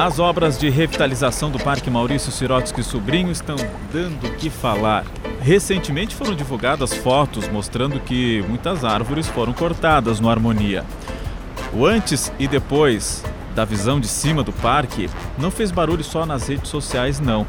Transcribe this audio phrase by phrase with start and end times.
[0.00, 3.56] As obras de revitalização do Parque Maurício Sirotsky Sobrinho estão
[3.92, 5.04] dando o que falar.
[5.42, 10.86] Recentemente foram divulgadas fotos mostrando que muitas árvores foram cortadas no Harmonia.
[11.70, 13.22] O antes e depois
[13.54, 17.46] da visão de cima do parque não fez barulho só nas redes sociais, não.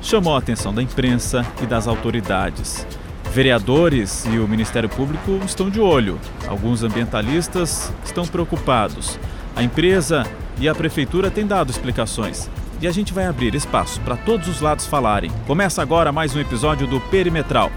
[0.00, 2.86] Chamou a atenção da imprensa e das autoridades.
[3.30, 6.18] Vereadores e o Ministério Público estão de olho.
[6.48, 9.18] Alguns ambientalistas estão preocupados.
[9.54, 10.24] A empresa
[10.60, 12.48] e a prefeitura têm dado explicações.
[12.80, 15.30] E a gente vai abrir espaço para todos os lados falarem.
[15.46, 17.72] Começa agora mais um episódio do Perimetral,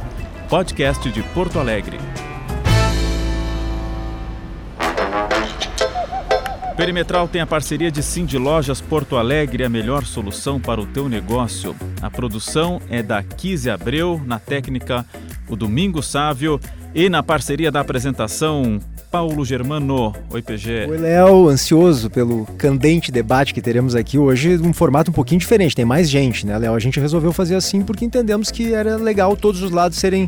[0.50, 1.98] podcast de Porto Alegre.
[6.76, 11.08] Perimetral tem a parceria de Cindy Lojas Porto Alegre, a melhor solução para o teu
[11.08, 11.76] negócio.
[12.02, 15.06] A produção é da Kise Abreu, na técnica
[15.48, 16.60] o Domingo Sávio
[16.96, 18.80] e na parceria da apresentação
[19.14, 20.12] Paulo Germano.
[20.32, 20.88] Oi, PG.
[20.90, 21.48] Oi, Léo.
[21.48, 25.76] Ansioso pelo candente debate que teremos aqui hoje, um formato um pouquinho diferente.
[25.76, 26.74] Tem mais gente, né, Léo?
[26.74, 30.28] A gente resolveu fazer assim porque entendemos que era legal todos os lados serem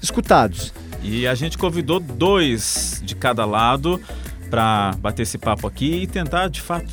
[0.00, 0.72] escutados.
[1.02, 4.00] E a gente convidou dois de cada lado
[4.48, 6.86] para bater esse papo aqui e tentar, de fato,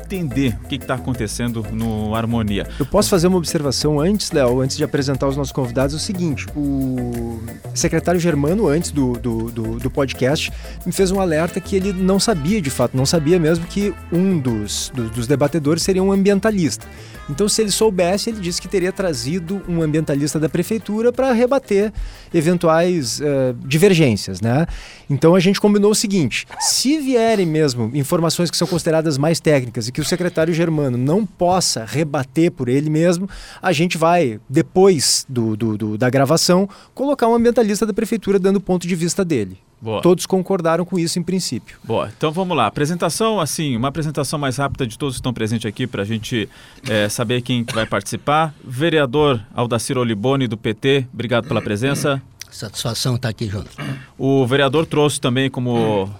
[0.00, 2.66] entender o que está acontecendo no Harmonia.
[2.78, 6.00] Eu posso fazer uma observação antes, Léo, antes de apresentar os nossos convidados, é o
[6.00, 7.40] seguinte, o
[7.74, 10.52] secretário Germano, antes do, do, do, do, podcast,
[10.84, 14.38] me fez um alerta que ele não sabia, de fato, não sabia mesmo que um
[14.38, 16.86] dos, dos, dos debatedores seria um ambientalista.
[17.28, 21.92] Então, se ele soubesse, ele disse que teria trazido um ambientalista da prefeitura para rebater
[22.32, 24.66] eventuais uh, divergências, né?
[25.08, 29.88] Então, a gente combinou o seguinte: se vierem mesmo informações que são consideradas mais técnicas
[29.88, 33.28] e que o secretário Germano não possa rebater por ele mesmo,
[33.62, 38.56] a gente vai, depois do, do, do da gravação, colocar um ambientalista da prefeitura dando
[38.56, 39.58] o ponto de vista dele.
[39.80, 40.02] Boa.
[40.02, 41.78] Todos concordaram com isso em princípio.
[41.82, 42.66] Boa, então vamos lá.
[42.66, 46.48] Apresentação, assim, uma apresentação mais rápida de todos que estão presentes aqui para a gente
[46.88, 48.54] é, saber quem vai participar.
[48.62, 52.20] Vereador Aldacir Olibone, do PT, obrigado pela presença.
[52.50, 53.70] Satisfação estar aqui junto.
[54.18, 56.10] O vereador trouxe também como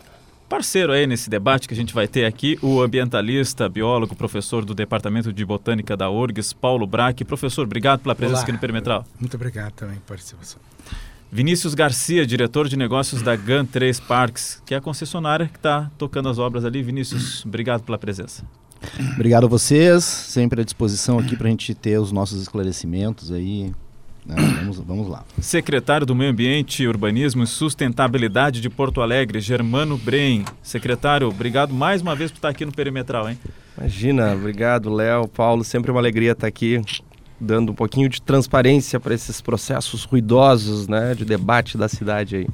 [0.48, 4.74] parceiro aí nesse debate que a gente vai ter aqui o ambientalista, biólogo, professor do
[4.74, 7.24] Departamento de Botânica da URGS, Paulo Braque.
[7.24, 8.42] Professor, obrigado pela presença Olá.
[8.44, 9.04] aqui no Perimetral.
[9.18, 10.60] Muito obrigado também pela participação.
[11.32, 15.88] Vinícius Garcia, diretor de negócios da GAN 3 Parks, que é a concessionária que está
[15.96, 16.82] tocando as obras ali.
[16.82, 18.44] Vinícius, obrigado pela presença.
[19.14, 23.70] Obrigado a vocês, sempre à disposição aqui para a gente ter os nossos esclarecimentos aí.
[24.26, 24.34] Né?
[24.58, 25.24] Vamos, vamos lá.
[25.40, 30.44] Secretário do Meio Ambiente, Urbanismo e Sustentabilidade de Porto Alegre, Germano Brem.
[30.60, 33.38] Secretário, obrigado mais uma vez por estar aqui no Perimetral, hein?
[33.78, 36.82] Imagina, obrigado, Léo, Paulo, sempre uma alegria estar aqui
[37.40, 42.46] dando um pouquinho de transparência para esses processos ruidosos né, de debate da cidade aí.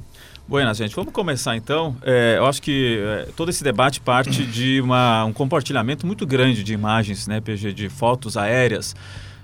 [0.47, 0.95] Buenas, gente.
[0.95, 1.97] Vamos começar então.
[2.01, 6.63] É, eu acho que é, todo esse debate parte de uma, um compartilhamento muito grande
[6.63, 8.95] de imagens, né, PG, de fotos aéreas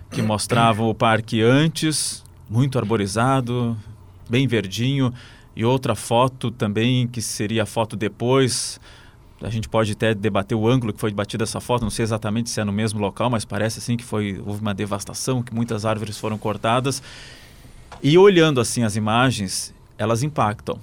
[0.10, 3.76] que mostravam o parque antes, muito arborizado,
[4.30, 5.14] bem verdinho,
[5.56, 8.80] e outra foto também que seria a foto depois,
[9.44, 12.50] a gente pode até debater o ângulo que foi batida essa foto, não sei exatamente
[12.50, 15.86] se é no mesmo local, mas parece assim que foi houve uma devastação, que muitas
[15.86, 17.04] árvores foram cortadas.
[18.02, 20.80] E olhando assim as imagens, elas impactam.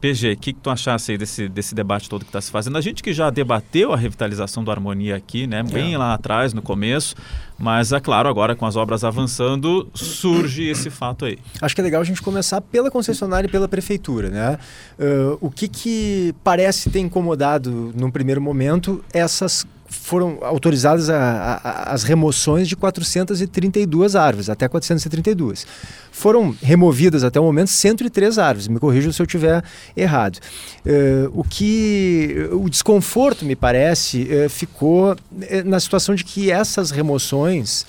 [0.00, 2.78] PG, o que, que tu achasse aí desse, desse debate todo que está se fazendo?
[2.78, 5.62] A gente que já debateu a revitalização do Harmonia aqui, né?
[5.62, 5.98] Bem é.
[5.98, 7.14] lá atrás, no começo,
[7.58, 11.38] mas é claro, agora com as obras avançando, surge esse fato aí.
[11.60, 14.58] Acho que é legal a gente começar pela concessionária e pela prefeitura, né?
[14.98, 21.92] Uh, o que, que parece ter incomodado num primeiro momento essas foram autorizadas a, a,
[21.92, 25.66] as remoções de 432 árvores, até 432.
[26.12, 29.62] Foram removidas até o momento 103 árvores, me corrija se eu estiver
[29.96, 30.38] errado.
[30.86, 35.16] Uh, o que o desconforto, me parece, uh, ficou uh,
[35.64, 37.84] na situação de que essas remoções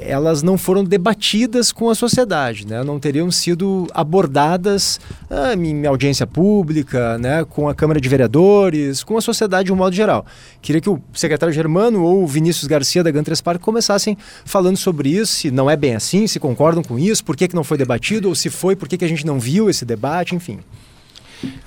[0.00, 2.82] elas não foram debatidas com a sociedade, né?
[2.84, 7.44] não teriam sido abordadas ah, em audiência pública, né?
[7.44, 10.24] com a Câmara de Vereadores, com a sociedade de um modo geral.
[10.62, 15.10] Queria que o secretário Germano ou o Vinícius Garcia da Gantres Park começassem falando sobre
[15.10, 17.76] isso, se não é bem assim, se concordam com isso, por que, que não foi
[17.76, 20.60] debatido, ou se foi, por que, que a gente não viu esse debate, enfim.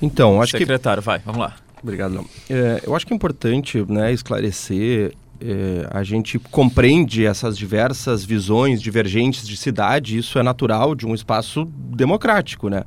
[0.02, 1.02] Então, acho secretário, que...
[1.02, 1.56] Secretário, vai, vamos lá.
[1.82, 2.26] Obrigado.
[2.50, 8.82] É, eu acho que é importante né, esclarecer é, a gente compreende essas diversas visões
[8.82, 12.84] divergentes de cidade, isso é natural de um espaço democrático, né?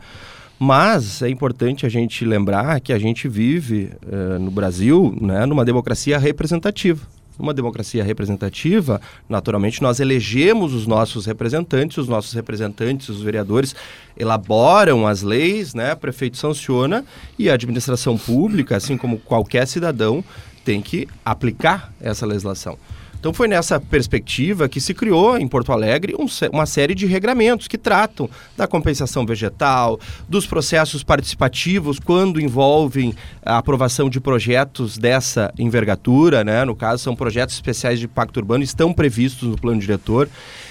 [0.59, 5.65] Mas é importante a gente lembrar que a gente vive é, no Brasil né, numa
[5.65, 7.07] democracia representativa.
[7.37, 13.75] Numa democracia representativa, naturalmente, nós elegemos os nossos representantes, os nossos representantes, os vereadores,
[14.17, 17.05] elaboram as leis, né, o prefeito sanciona
[17.37, 20.23] e a administração pública, assim como qualquer cidadão,
[20.65, 22.79] tem que aplicar essa legislação.
[23.25, 27.67] Então foi nessa perspectiva que se criou em Porto Alegre um, uma série de regramentos
[27.67, 35.51] que tratam da compensação vegetal, dos processos participativos quando envolvem a aprovação de projetos dessa
[35.59, 36.67] envergadura, né?
[36.67, 40.29] no caso são projetos especiais de impacto urbano, estão previstos no plano diretor.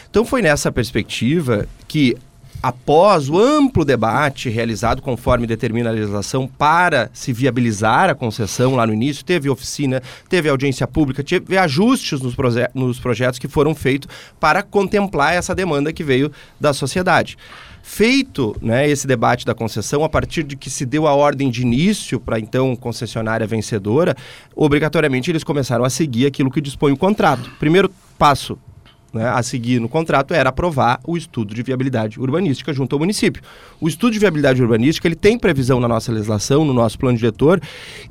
[0.07, 2.15] Então foi nessa perspectiva que
[2.63, 8.87] após o amplo debate realizado conforme determina a legislação para se viabilizar a concessão lá
[8.87, 13.75] no início, teve oficina, teve audiência pública, teve ajustes nos, proje nos projetos que foram
[13.75, 14.07] feitos
[14.39, 17.37] para contemplar essa demanda que veio da sociedade.
[17.85, 21.63] Feito né, esse debate da concessão, a partir de que se deu a ordem de
[21.63, 24.15] início para então concessionária vencedora,
[24.55, 27.51] obrigatoriamente eles começaram a seguir aquilo que dispõe o contrato.
[27.59, 28.57] Primeiro passo,
[29.13, 33.43] né, a seguir no contrato era aprovar o estudo de viabilidade urbanística junto ao município.
[33.79, 37.61] O estudo de viabilidade urbanística ele tem previsão na nossa legislação, no nosso plano diretor,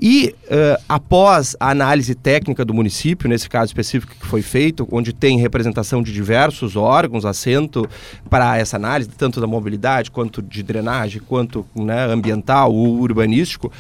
[0.00, 5.12] e uh, após a análise técnica do município, nesse caso específico que foi feito, onde
[5.12, 7.88] tem representação de diversos órgãos, assento
[8.30, 13.72] para essa análise, tanto da mobilidade, quanto de drenagem, quanto né, ambiental ou urbanístico,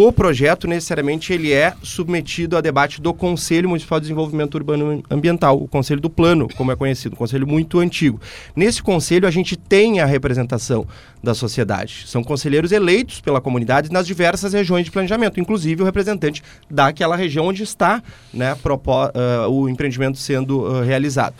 [0.00, 5.60] o projeto necessariamente ele é submetido a debate do Conselho Municipal de Desenvolvimento Urbano Ambiental,
[5.60, 8.20] o Conselho do Plano, como é conhecido, um conselho muito antigo.
[8.54, 10.86] Nesse conselho a gente tem a representação
[11.20, 12.04] da sociedade.
[12.06, 17.48] São conselheiros eleitos pela comunidade nas diversas regiões de planejamento, inclusive o representante daquela região
[17.48, 18.00] onde está
[18.32, 21.34] né, uh, o empreendimento sendo uh, realizado.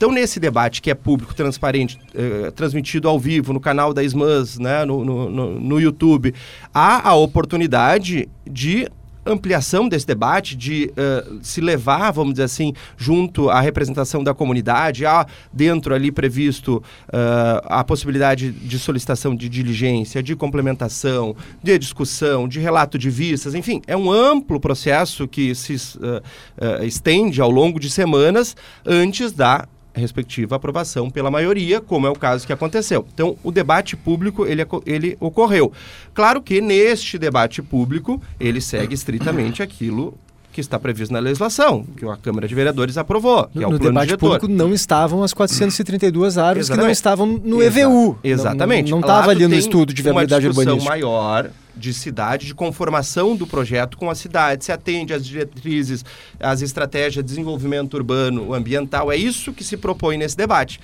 [0.00, 4.58] Então, nesse debate que é público, transparente, eh, transmitido ao vivo no canal da SMAS,
[4.58, 6.34] né, no, no, no YouTube,
[6.72, 8.88] há a oportunidade de
[9.26, 15.04] ampliação desse debate, de uh, se levar, vamos dizer assim, junto à representação da comunidade,
[15.04, 22.48] há dentro ali previsto uh, a possibilidade de solicitação de diligência, de complementação, de discussão,
[22.48, 27.78] de relato de vistas, enfim, é um amplo processo que se uh, estende ao longo
[27.78, 28.56] de semanas
[28.86, 33.06] antes da respectiva aprovação pela maioria, como é o caso que aconteceu.
[33.12, 35.72] Então, o debate público ele, ele ocorreu.
[36.14, 40.14] Claro que neste debate público ele segue estritamente aquilo
[40.52, 43.70] que está previsto na legislação, que a Câmara de Vereadores aprovou, que no, é o
[43.70, 44.40] no plano debate diretor.
[44.40, 46.80] público não estavam as 432 árvores Exatamente.
[46.80, 48.18] que não estavam no Exa EVU.
[48.22, 48.90] Exatamente.
[48.90, 50.90] Não estava ali no estudo de viabilidade uma discussão urbanística.
[50.90, 56.04] maior de cidade, de conformação do projeto com a cidade, se atende às diretrizes,
[56.38, 59.10] às estratégias de desenvolvimento urbano, ambiental.
[59.10, 60.80] É isso que se propõe nesse debate.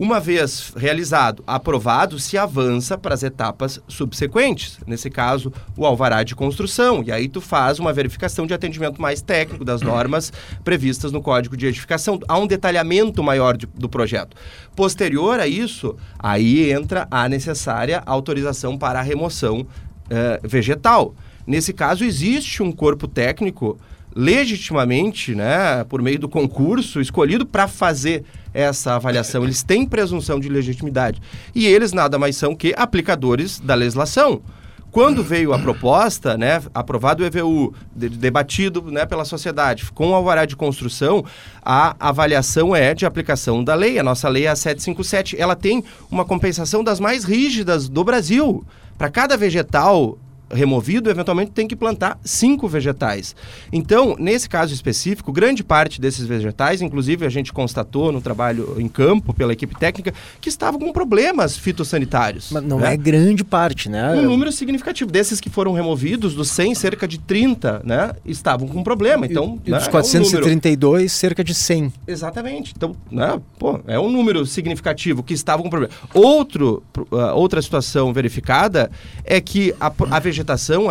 [0.00, 4.78] Uma vez realizado, aprovado, se avança para as etapas subsequentes.
[4.86, 7.02] Nesse caso, o alvará de construção.
[7.04, 10.32] E aí tu faz uma verificação de atendimento mais técnico das normas
[10.62, 12.20] previstas no Código de Edificação.
[12.28, 14.36] Há um detalhamento maior de, do projeto.
[14.76, 19.66] Posterior a isso, aí entra a necessária autorização para a remoção
[20.10, 21.14] uh, vegetal.
[21.46, 23.78] Nesse caso, existe um corpo técnico
[24.14, 29.44] legitimamente, né, por meio do concurso, escolhido para fazer essa avaliação.
[29.44, 31.22] Eles têm presunção de legitimidade.
[31.54, 34.42] E eles nada mais são que aplicadores da legislação.
[34.90, 40.14] Quando veio a proposta, né, aprovado o EVU, de, debatido né, pela sociedade, com o
[40.14, 41.24] alvará de construção,
[41.62, 43.98] a avaliação é de aplicação da lei.
[43.98, 45.38] A nossa lei é a 757.
[45.38, 48.64] Ela tem uma compensação das mais rígidas do Brasil.
[48.98, 50.18] Para cada vegetal
[50.50, 53.34] removido, eventualmente tem que plantar cinco vegetais.
[53.72, 58.88] Então, nesse caso específico, grande parte desses vegetais, inclusive a gente constatou no trabalho em
[58.88, 62.50] campo pela equipe técnica, que estavam com problemas fitossanitários.
[62.50, 62.94] Mas não né?
[62.94, 64.12] é grande parte, né?
[64.14, 65.10] Um número significativo.
[65.10, 69.26] Desses que foram removidos, dos 100, cerca de 30, né, estavam com problema.
[69.26, 71.92] Então, E né, dos é um 432, cerca de 100.
[72.06, 72.72] Exatamente.
[72.76, 75.92] Então, né, pô, é um número significativo que estavam com problema.
[76.14, 78.90] Outro, uh, outra situação verificada
[79.24, 80.37] é que a, a vegetação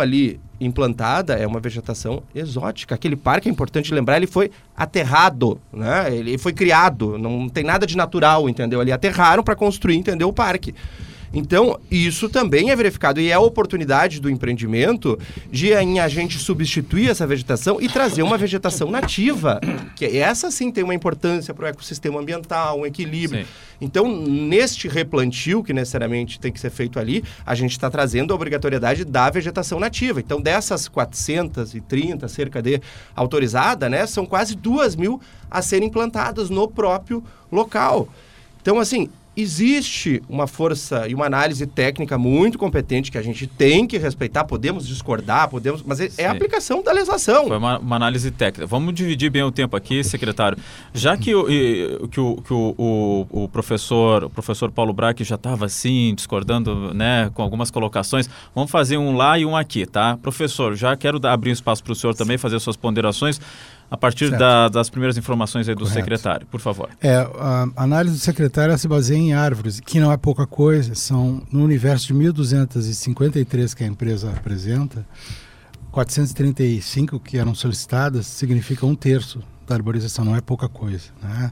[0.00, 2.94] ali implantada é uma vegetação exótica.
[2.94, 6.14] Aquele parque, é importante lembrar, ele foi aterrado, né?
[6.14, 8.80] Ele foi criado, não tem nada de natural, entendeu?
[8.80, 10.74] Ali aterraram para construir, entendeu, o parque.
[11.32, 15.18] Então, isso também é verificado e é a oportunidade do empreendimento
[15.50, 19.60] de em a gente substituir essa vegetação e trazer uma vegetação nativa,
[19.94, 23.44] que essa sim tem uma importância para o ecossistema ambiental, um equilíbrio.
[23.44, 23.50] Sim.
[23.80, 28.36] Então, neste replantio que necessariamente tem que ser feito ali, a gente está trazendo a
[28.36, 30.18] obrigatoriedade da vegetação nativa.
[30.20, 32.80] Então, dessas 430, cerca de
[33.14, 35.20] autorizada, né, são quase duas mil
[35.50, 38.08] a serem plantadas no próprio local.
[38.60, 39.08] Então, assim,
[39.40, 44.44] existe uma força e uma análise técnica muito competente que a gente tem que respeitar,
[44.44, 47.46] podemos discordar, podemos, mas é, é a aplicação da legislação.
[47.46, 48.66] Foi uma, uma, análise técnica.
[48.66, 50.58] Vamos dividir bem o tempo aqui, secretário.
[50.92, 51.46] Já que o,
[52.08, 56.92] que o, que o, o, o professor, o professor Paulo Braque já estava assim, discordando
[56.92, 60.16] né, com algumas colocações, vamos fazer um lá e um aqui, tá?
[60.16, 63.40] Professor, já quero dar, abrir um espaço para o senhor também fazer suas ponderações
[63.90, 65.92] a partir da, das primeiras informações do Correto.
[65.92, 66.90] secretário, por favor.
[67.00, 71.42] É, a análise do secretário se baseia em árvores, que não é pouca coisa, são
[71.50, 75.06] no universo de 1.253 que a empresa apresenta,
[75.90, 81.06] 435 que eram solicitadas significa um terço da arborização, não é pouca coisa.
[81.22, 81.50] Né?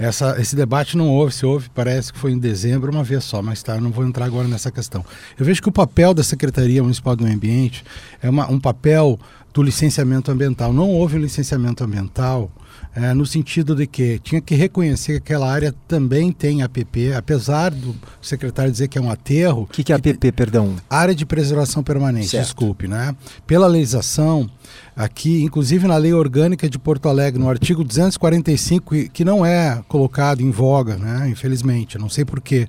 [0.00, 3.42] Essa, esse debate não houve, se houve, parece que foi em dezembro, uma vez só,
[3.42, 5.04] mas tá, não vou entrar agora nessa questão.
[5.38, 7.84] Eu vejo que o papel da Secretaria Municipal do Meio Ambiente
[8.22, 9.20] é uma, um papel
[9.52, 10.72] do licenciamento ambiental.
[10.72, 12.50] Não houve um licenciamento ambiental
[12.94, 17.70] é, no sentido de que tinha que reconhecer que aquela área também tem APP, apesar
[17.70, 19.62] do secretário dizer que é um aterro.
[19.62, 20.74] O que, que é APP, perdão?
[20.88, 22.46] Área de preservação permanente, certo.
[22.46, 23.14] desculpe, né?
[23.46, 24.48] Pela legislação,
[24.96, 30.40] aqui, inclusive na lei orgânica de Porto Alegre, no artigo 245, que não é colocado
[30.40, 31.28] em voga, né?
[31.28, 32.68] Infelizmente, não sei porquê.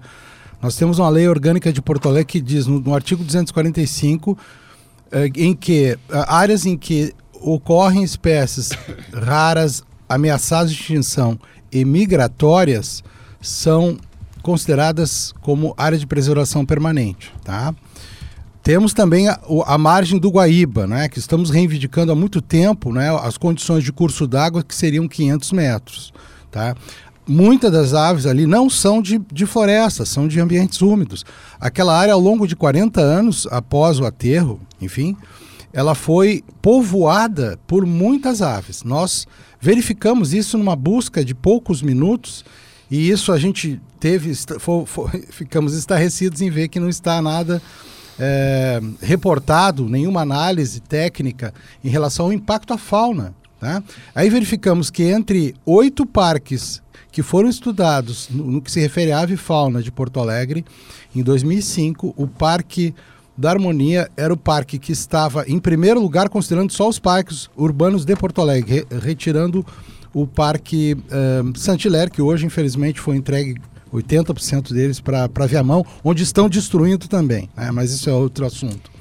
[0.61, 4.43] Nós temos uma lei orgânica de Porto Alegre que diz no, no artigo 245 eh,
[5.35, 8.69] em que eh, áreas em que ocorrem espécies
[9.13, 11.39] raras, ameaçadas de extinção
[11.71, 13.03] e migratórias
[13.41, 13.97] são
[14.41, 17.73] consideradas como área de preservação permanente, tá?
[18.63, 23.09] Temos também a, a, margem do Guaíba, né, que estamos reivindicando há muito tempo né,
[23.23, 26.13] as condições de curso d'água que seriam 500 metros.
[26.51, 26.75] Tá?
[27.31, 31.23] Muitas das aves ali não são de, de floresta, são de ambientes úmidos.
[31.61, 35.15] Aquela área, ao longo de 40 anos após o aterro, enfim,
[35.71, 38.83] ela foi povoada por muitas aves.
[38.83, 39.25] Nós
[39.61, 42.43] verificamos isso numa busca de poucos minutos
[42.89, 47.61] e isso a gente teve, for, for, ficamos estarrecidos em ver que não está nada
[48.19, 53.33] é, reportado, nenhuma análise técnica em relação ao impacto à fauna.
[53.57, 53.81] Tá?
[54.13, 56.80] Aí verificamos que entre oito parques
[57.11, 60.63] que foram estudados no, que se refere à ave fauna de Porto Alegre,
[61.15, 62.93] em 2005, o Parque
[63.37, 68.05] da Harmonia era o parque que estava em primeiro lugar, considerando só os parques urbanos
[68.05, 69.65] de Porto Alegre, re retirando
[70.13, 73.55] o Parque uh, Saint-Hilaire, que hoje, infelizmente, foi entregue
[73.93, 77.49] 80% deles para Viamão, onde estão destruindo também.
[77.55, 77.71] Né?
[77.71, 78.91] Mas isso é outro assunto.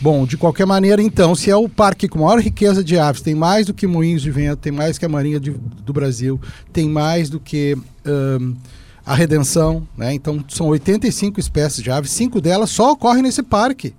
[0.00, 3.34] Bom, de qualquer maneira, então, se é o parque com maior riqueza de aves, tem
[3.34, 6.40] mais do que moinhos de vento, tem mais que a Marinha de, do Brasil,
[6.72, 7.76] tem mais do que.
[8.06, 8.54] Um,
[9.04, 10.14] a redenção, né?
[10.14, 13.92] Então são 85 espécies de aves, cinco delas só ocorrem nesse parque.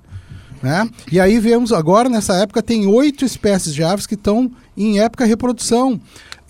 [0.62, 0.88] Né?
[1.12, 5.26] E aí vemos agora, nessa época, tem oito espécies de aves que estão em época
[5.26, 6.00] reprodução.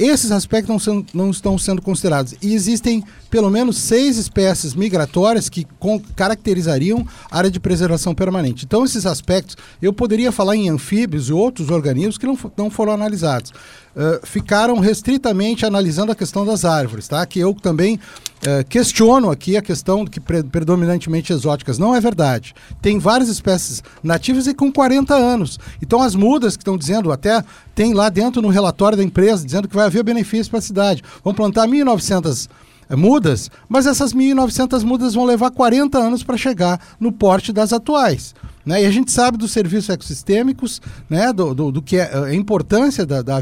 [0.01, 2.34] Esses aspectos não, não, estão sendo considerados.
[2.41, 5.67] E existem pelo menos seis espécies migratórias que
[6.15, 8.65] caracterizariam a área de preservação permanente.
[8.65, 12.93] Então, esses aspectos, eu poderia falar em anfíbios e outros organismos que não, não foram
[12.93, 13.51] analisados.
[13.51, 17.24] Uh, ficaram restritamente analisando a questão das árvores, tá?
[17.25, 18.00] que eu também
[18.41, 21.77] uh, questiono aqui a questão que pre predominantemente exóticas.
[21.77, 22.53] Não é verdade.
[22.81, 25.60] Tem várias espécies nativas e com 40 anos.
[25.81, 27.43] Então as mudas que estão dizendo, até
[27.75, 31.03] tem lá dentro no relatório da empresa, dizendo que vai haver benefício para a cidade.
[31.24, 32.50] Vão plantar 1.900
[32.89, 37.71] eh, mudas, mas essas 1.900 mudas vão levar 40 anos para chegar no porte das
[37.74, 38.36] atuais.
[38.65, 38.84] Né?
[38.84, 41.34] E a gente sabe dos serviços ecossistêmicos, né?
[41.34, 43.41] do, do, do que é a importância da, da,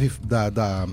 [0.49, 0.88] da,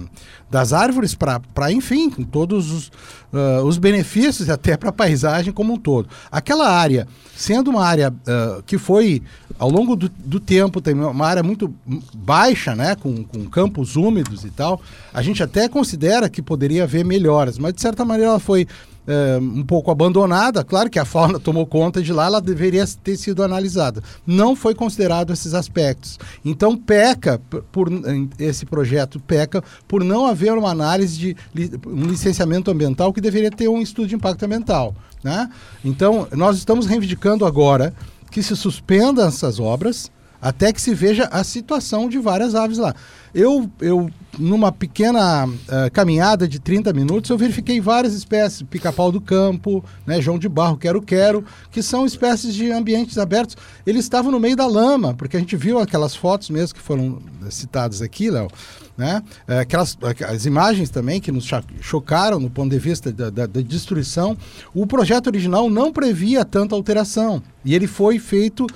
[0.51, 1.41] das árvores para,
[1.71, 2.87] enfim, todos os,
[3.33, 6.09] uh, os benefícios até para a paisagem como um todo.
[6.31, 7.07] Aquela área,
[7.37, 9.23] sendo uma área uh, que foi,
[9.59, 11.73] ao longo do, do tempo, tem uma área muito
[12.15, 12.95] baixa, né?
[12.97, 14.81] com, com campos úmidos e tal,
[15.13, 18.67] a gente até considera que poderia haver melhoras, mas de certa maneira ela foi
[19.07, 20.65] é, um pouco abandonada.
[20.65, 24.03] Claro que a fauna tomou conta de lá, ela deveria ter sido analisada.
[24.27, 26.19] Não foi considerado esses aspectos.
[26.45, 27.89] Então peca por
[28.39, 31.37] esse projeto peca por não haver uma análise de
[31.87, 34.95] um licenciamento ambiental que deveria ter um estudo de impacto ambiental.
[35.23, 35.49] Né?
[35.85, 37.95] Então nós estamos reivindicando agora
[38.31, 40.11] que se suspendam essas obras
[40.41, 42.95] até que se veja a situação de várias aves lá.
[43.35, 49.21] Eu, eu numa pequena uh, caminhada de 30 minutos, eu verifiquei várias espécies, pica-pau do
[49.21, 53.57] campo, né, João de Barro, quero-quero, que são espécies de ambientes abertos.
[53.87, 57.19] Eles estavam no meio da lama, porque a gente viu aquelas fotos mesmo que foram
[57.51, 58.49] citadas aqui, Léo,
[58.97, 59.23] né?
[59.47, 61.49] Eh, aquelas as imagens também que nos
[61.81, 64.37] chocaram no ponto de vista da, da, da destruição.
[64.75, 68.67] O projeto original não previa tanta alteração e ele foi feito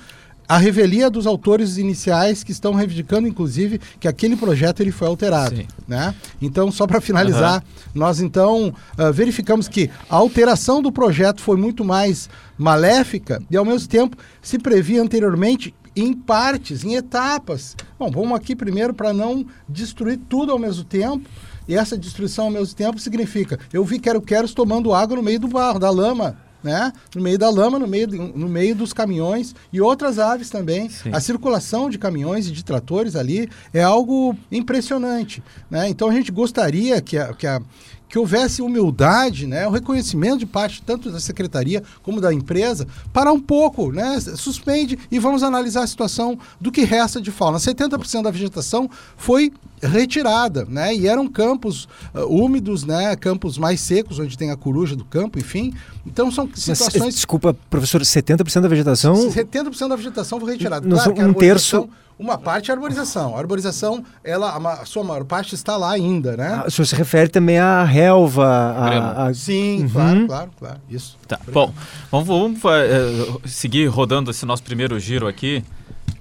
[0.51, 5.55] a revelia dos autores iniciais que estão reivindicando, inclusive, que aquele projeto ele foi alterado.
[5.55, 5.65] Sim.
[5.87, 6.13] Né?
[6.41, 7.91] Então, só para finalizar, uhum.
[7.95, 13.63] nós então uh, verificamos que a alteração do projeto foi muito mais maléfica e, ao
[13.63, 17.77] mesmo tempo, se previa anteriormente em partes, em etapas.
[17.97, 21.29] Bom, vamos aqui primeiro para não destruir tudo ao mesmo tempo.
[21.65, 25.47] E essa destruição ao mesmo tempo significa: eu vi quero-queros tomando água no meio do
[25.47, 26.91] barro, da lama né?
[27.15, 30.89] No meio da lama, no meio, no meio dos caminhões e outras aves também.
[30.89, 31.11] Sim.
[31.13, 35.89] A circulação de caminhões e de tratores ali é algo impressionante, né?
[35.89, 37.61] Então a gente gostaria que a, que a
[38.11, 43.31] que houvesse humildade, né, o reconhecimento de parte tanto da secretaria como da empresa, para
[43.31, 47.57] um pouco, né, suspende e vamos analisar a situação do que resta de fauna.
[47.57, 54.19] 70% da vegetação foi retirada, né, e eram campos uh, úmidos, né, campos mais secos,
[54.19, 55.73] onde tem a coruja do campo, enfim.
[56.05, 57.01] Então são situações...
[57.01, 59.15] Mas, desculpa, professor, 70% da vegetação...
[59.15, 60.85] 70% da vegetação foi retirada.
[60.85, 61.87] Claro, um terço
[62.21, 63.35] uma parte é a arborização.
[63.35, 66.61] A arborização, ela, a, sua maior parte está lá ainda, né?
[66.63, 68.45] Ah, o senhor se refere também à relva.
[68.45, 69.33] A, a...
[69.33, 69.89] Sim, uhum.
[69.89, 70.79] claro, claro, claro.
[70.87, 71.17] Isso.
[71.27, 71.39] Tá.
[71.51, 71.73] Bom,
[72.11, 75.63] vamos, vamos uh, seguir rodando esse nosso primeiro giro aqui.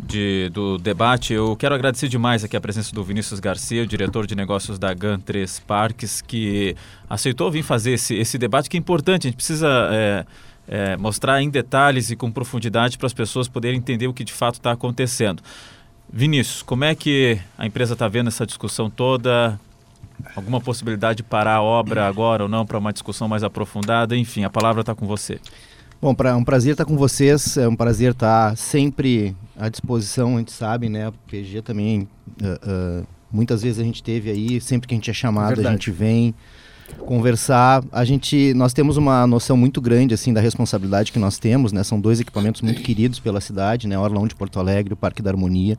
[0.02, 1.35] De, do debate.
[1.35, 5.21] Eu quero agradecer demais aqui a presença do Vinícius Garcia, diretor de negócios da GAN
[5.21, 6.75] 3 Parques, que
[7.09, 9.28] aceitou vir fazer esse, esse debate que é importante.
[9.28, 10.26] A gente precisa é,
[10.66, 14.33] é, mostrar em detalhes e com profundidade para as pessoas poderem entender o que de
[14.33, 15.42] fato está acontecendo.
[16.12, 19.58] Vinícius, como é que a empresa está vendo essa discussão toda?
[20.34, 24.16] Alguma possibilidade de parar a obra agora ou não para uma discussão mais aprofundada?
[24.16, 25.40] Enfim, a palavra está com você.
[26.02, 30.38] Bom, é um prazer estar com vocês, é um prazer estar sempre à disposição, a
[30.38, 31.06] gente sabe, né?
[31.08, 32.08] A PG também,
[32.42, 35.70] uh, uh, muitas vezes a gente teve aí, sempre que a gente é chamado, a
[35.70, 36.34] gente vem
[36.99, 37.82] conversar.
[37.92, 41.82] A gente, nós temos uma noção muito grande assim da responsabilidade que nós temos, né?
[41.82, 43.99] São dois equipamentos muito queridos pela cidade, né?
[43.99, 45.78] Orlão de Porto Alegre, o Parque da Harmonia.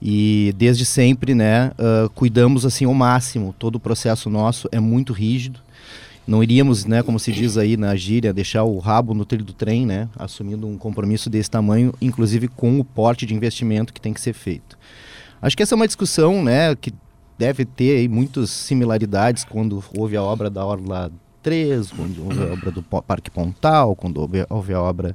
[0.00, 3.54] E desde sempre, né, uh, cuidamos assim ao máximo.
[3.58, 5.60] Todo o processo nosso é muito rígido.
[6.26, 9.54] Não iríamos, né, como se diz aí na gíria, deixar o rabo no trilho do
[9.54, 14.12] trem, né, assumindo um compromisso desse tamanho, inclusive com o porte de investimento que tem
[14.12, 14.78] que ser feito.
[15.40, 16.92] Acho que essa é uma discussão, né, que
[17.38, 21.10] deve ter aí muitas similaridades quando houve a obra da Orla
[21.42, 25.14] 3, quando houve a obra do Parque Pontal, quando houve, houve a obra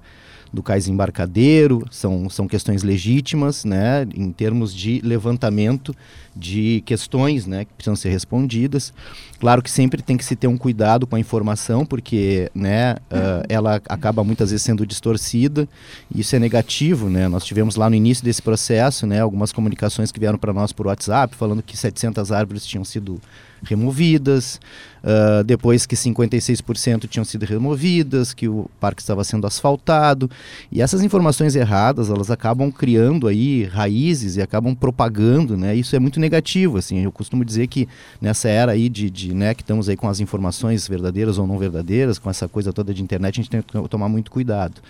[0.54, 5.96] do cais embarcadeiro, são, são questões legítimas, né, em termos de levantamento
[6.36, 8.94] de questões, né, que precisam ser respondidas.
[9.40, 13.44] Claro que sempre tem que se ter um cuidado com a informação, porque, né, uh,
[13.50, 15.68] ela acaba muitas vezes sendo distorcida,
[16.14, 20.12] e isso é negativo, né, nós tivemos lá no início desse processo, né, algumas comunicações
[20.12, 23.20] que vieram para nós por WhatsApp, falando que 700 árvores tinham sido
[23.64, 24.60] removidas,
[25.04, 30.30] uh, depois que 56% tinham sido removidas, que o parque estava sendo asfaltado.
[30.72, 35.76] E essas informações erradas, elas acabam criando aí raízes e acabam propagando, né?
[35.76, 37.04] Isso é muito negativo, assim.
[37.04, 37.88] Eu costumo dizer que
[38.22, 41.58] nessa era aí de, de né, que estamos aí com as informações verdadeiras ou não
[41.58, 44.82] verdadeiras, com essa coisa toda de internet, a gente tem que tomar muito cuidado,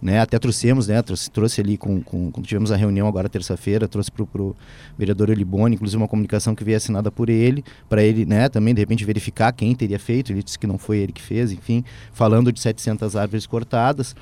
[0.00, 0.20] né?
[0.20, 1.02] Até trouxemos, né?
[1.02, 4.56] Trouxe, trouxe ali com, com quando tivemos a reunião agora terça-feira, trouxe para o
[4.98, 8.48] vereador Elibone, inclusive uma comunicação que veio assinada por ele, para ele, né?
[8.48, 11.52] Também de repente verificar quem teria feito, ele disse que não foi ele que fez,
[11.52, 14.14] enfim, falando de 700 árvores cortadas.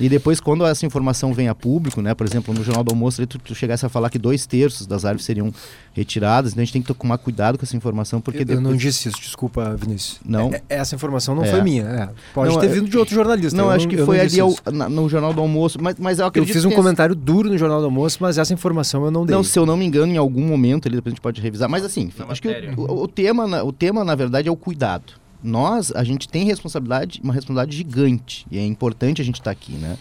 [0.00, 3.26] E depois, quando essa informação vem a público, né, por exemplo, no Jornal do Almoço,
[3.26, 5.52] tu, tu chegasse a falar que dois terços das árvores seriam
[5.92, 8.64] retiradas, então a gente tem que tomar cuidado com essa informação, porque eu, depois...
[8.64, 10.20] eu não disse isso, desculpa, Vinícius.
[10.24, 10.52] Não?
[10.52, 11.50] É, essa informação não é.
[11.50, 11.84] foi minha.
[11.84, 12.08] É.
[12.32, 13.56] Pode não, ter vindo de outro jornalista.
[13.56, 16.26] Não, eu acho que foi ali ao, na, no Jornal do Almoço, mas, mas eu
[16.26, 19.26] acredito Eu fiz um comentário duro no Jornal do Almoço, mas essa informação eu não
[19.26, 19.34] dei.
[19.34, 21.68] Não, se eu não me engano, em algum momento, ali depois a gente pode revisar,
[21.68, 24.56] mas assim, enfim, acho que o, o, o, tema, o tema, na verdade, é o
[24.56, 29.44] cuidado nós, a gente tem responsabilidade, uma responsabilidade gigante, e é importante a gente estar
[29.44, 29.96] tá aqui, né?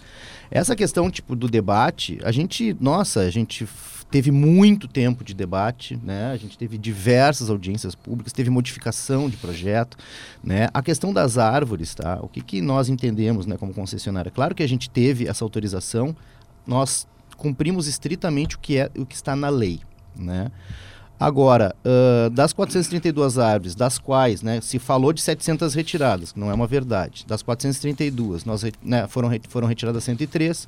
[0.50, 3.68] Essa questão, tipo, do debate, a gente, nossa, a gente
[4.10, 6.32] teve muito tempo de debate, né?
[6.32, 9.98] A gente teve diversas audiências públicas, teve modificação de projeto,
[10.44, 10.70] né?
[10.74, 12.20] A questão das árvores, tá?
[12.22, 14.32] O que, que nós entendemos, né, como concessionária?
[14.32, 16.16] Claro que a gente teve essa autorização,
[16.66, 19.82] nós cumprimos estritamente o que é o que está na lei,
[20.16, 20.50] né?
[21.20, 26.54] Agora, uh, das 432 árvores, das quais né, se falou de 700 retiradas, não é
[26.54, 30.68] uma verdade, das 432, nós, né, foram, foram retiradas 103,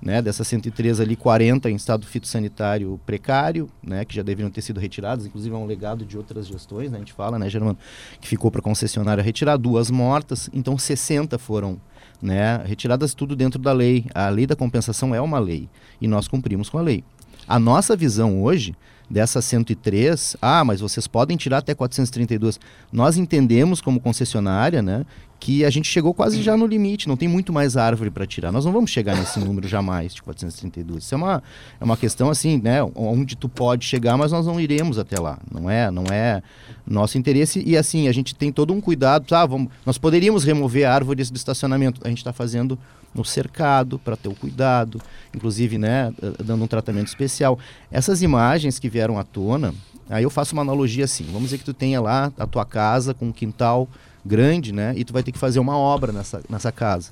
[0.00, 4.80] né, dessas 103 ali, 40 em estado fitossanitário precário, né, que já deveriam ter sido
[4.80, 7.76] retiradas, inclusive é um legado de outras gestões, né, a gente fala, né, Germano,
[8.22, 11.78] que ficou para a concessionária retirar, duas mortas, então 60 foram
[12.22, 14.04] né, retiradas tudo dentro da lei.
[14.14, 15.68] A lei da compensação é uma lei
[16.00, 17.02] e nós cumprimos com a lei.
[17.48, 18.74] A nossa visão hoje
[19.10, 22.60] dessas 103, ah, mas vocês podem tirar até 432.
[22.92, 25.04] Nós entendemos como concessionária, né,
[25.40, 28.52] que a gente chegou quase já no limite, não tem muito mais árvore para tirar.
[28.52, 31.02] Nós não vamos chegar nesse número jamais de 432.
[31.02, 31.42] Isso é uma,
[31.80, 35.38] é uma questão assim, né, onde tu pode chegar, mas nós não iremos até lá.
[35.50, 36.42] Não é, não é
[36.86, 40.86] nosso interesse e assim, a gente tem todo um cuidado, tá, vamos, nós poderíamos remover
[40.86, 42.02] árvores do estacionamento.
[42.04, 42.78] A gente está fazendo
[43.14, 45.00] no cercado para ter o cuidado,
[45.34, 46.12] inclusive, né,
[46.44, 47.58] dando um tratamento especial.
[47.90, 49.74] Essas imagens que vieram à tona,
[50.08, 53.14] aí eu faço uma analogia assim, vamos dizer que tu tenha lá a tua casa
[53.14, 53.88] com um quintal
[54.24, 54.94] grande, né?
[54.96, 57.10] E tu vai ter que fazer uma obra nessa, nessa casa.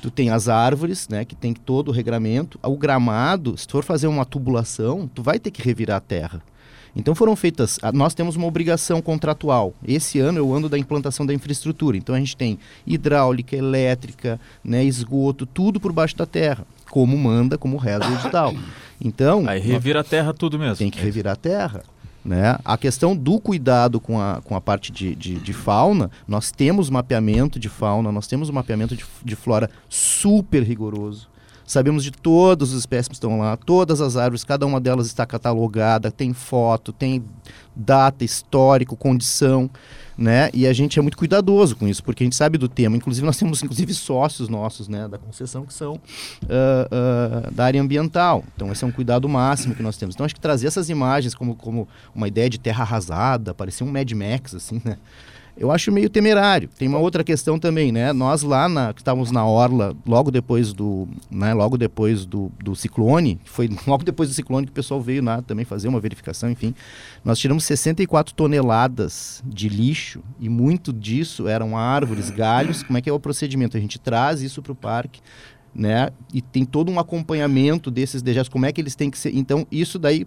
[0.00, 1.24] Tu tem as árvores, né?
[1.24, 2.58] Que tem todo o regramento.
[2.62, 6.42] O gramado, se tu for fazer uma tubulação, tu vai ter que revirar a terra.
[6.96, 7.78] Então foram feitas.
[7.92, 9.74] Nós temos uma obrigação contratual.
[9.86, 11.96] Esse ano eu ando da implantação da infraestrutura.
[11.96, 17.58] Então a gente tem hidráulica, elétrica, né, esgoto, tudo por baixo da terra, como manda,
[17.58, 18.54] como reza o edital.
[19.04, 19.46] Então.
[19.48, 20.76] Aí revira a terra tudo mesmo.
[20.76, 21.82] Tem que revirar a terra.
[22.24, 22.58] Né?
[22.64, 26.88] A questão do cuidado com a, com a parte de, de, de fauna, nós temos
[26.88, 31.28] mapeamento de fauna, nós temos um mapeamento de, de flora super rigoroso.
[31.66, 35.24] Sabemos de todas as espécies que estão lá, todas as árvores, cada uma delas está
[35.24, 37.24] catalogada, tem foto, tem
[37.74, 39.70] data, histórico, condição
[40.16, 40.48] né?
[40.54, 42.96] E a gente é muito cuidadoso com isso, porque a gente sabe do tema.
[42.96, 47.80] Inclusive, nós temos inclusive sócios nossos, né, da concessão, que são uh, uh, da área
[47.80, 48.44] ambiental.
[48.54, 50.14] Então, esse é um cuidado máximo que nós temos.
[50.14, 53.90] Então, acho que trazer essas imagens como, como uma ideia de terra arrasada, parecia um
[53.90, 54.96] Mad Max, assim, né?
[55.56, 56.68] Eu acho meio temerário.
[56.76, 58.12] Tem uma outra questão também, né?
[58.12, 62.74] Nós lá na, que estávamos na orla, logo depois do, né, logo depois do, do
[62.74, 66.50] ciclone, foi logo depois do ciclone que o pessoal veio lá também fazer uma verificação,
[66.50, 66.74] enfim.
[67.24, 72.82] Nós tiramos 64 toneladas de lixo e muito disso eram árvores, galhos.
[72.82, 73.76] Como é que é o procedimento?
[73.76, 75.20] A gente traz isso para o parque,
[75.74, 76.10] né?
[76.32, 79.34] E tem todo um acompanhamento desses dejetos, como é que eles têm que ser.
[79.34, 80.26] Então, isso daí,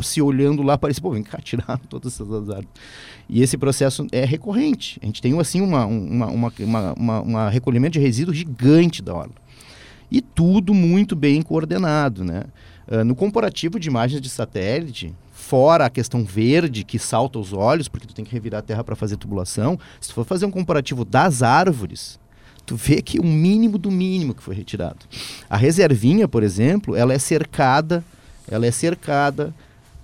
[0.00, 2.68] se olhando lá, parece, pô, vem cá, tirar todas essas árvores.
[3.28, 4.98] E esse processo é recorrente.
[5.02, 9.14] A gente tem, assim, uma, uma, uma, uma, uma, uma recolhimento de resíduos gigante da
[9.14, 9.34] orla.
[10.10, 12.44] E tudo muito bem coordenado, né?
[12.88, 17.86] Uh, no comparativo de imagens de satélite, fora a questão verde que salta os olhos,
[17.86, 20.50] porque tu tem que revirar a terra para fazer tubulação, se tu for fazer um
[20.50, 22.18] comparativo das árvores,
[22.68, 24.98] tu vê que o mínimo do mínimo que foi retirado.
[25.48, 28.04] A reservinha, por exemplo, ela é cercada,
[28.46, 29.54] ela é cercada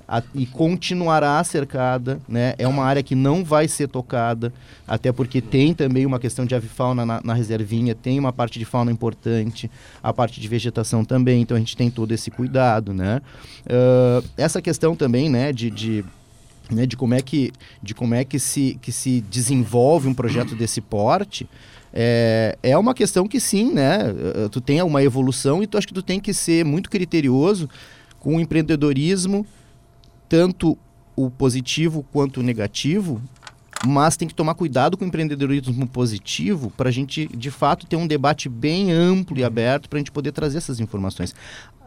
[0.08, 2.54] a, e continuará cercada, né?
[2.56, 4.50] É uma área que não vai ser tocada,
[4.88, 8.64] até porque tem também uma questão de avifauna na, na reservinha, tem uma parte de
[8.64, 9.70] fauna importante,
[10.02, 13.20] a parte de vegetação também, então a gente tem todo esse cuidado, né?
[13.66, 16.02] Uh, essa questão também, né, de, de
[16.70, 20.54] né, de como é que de como é que se que se desenvolve um projeto
[20.56, 21.46] desse porte
[21.96, 24.00] é, é uma questão que sim, né?
[24.00, 27.70] Eh, tu tem uma evolução e tu acho que tu tem que ser muito criterioso
[28.18, 29.46] com o empreendedorismo,
[30.28, 30.76] tanto
[31.14, 33.22] o positivo quanto o negativo,
[33.86, 37.94] mas tem que tomar cuidado com o empreendedorismo positivo para a gente, de fato, ter
[37.94, 41.32] um debate bem amplo e aberto para a gente poder trazer essas informações.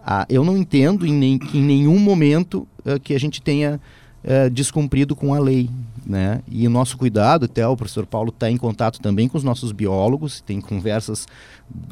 [0.06, 3.78] Ah, eu não entendo em, nem, em nenhum momento uh, que a gente tenha
[4.24, 5.70] uh, descumprido com a lei.
[6.06, 6.42] Né?
[6.48, 9.74] E o nosso cuidado, até o professor Paulo está em contato também com os nossos
[9.74, 11.28] biólogos, tem conversas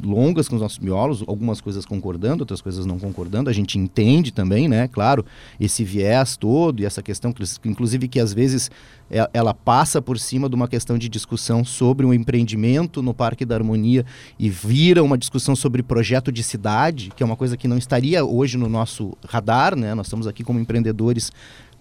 [0.02, 3.50] longas com os nossos biólogos, algumas coisas concordando, outras coisas não concordando.
[3.50, 4.88] A gente entende também, né?
[4.88, 5.26] Claro,
[5.60, 7.34] esse viés todo e essa questão,
[7.66, 8.72] inclusive que às vezes
[9.12, 13.44] é, ela passa por cima de uma questão de discussão sobre um empreendimento no Parque
[13.44, 14.06] da Harmonia
[14.40, 18.24] e vira uma discussão sobre projeto de cidade, que é uma coisa que não estaria
[18.24, 19.94] hoje no nosso radar, né?
[19.94, 21.32] Nós estamos aqui como empreendedores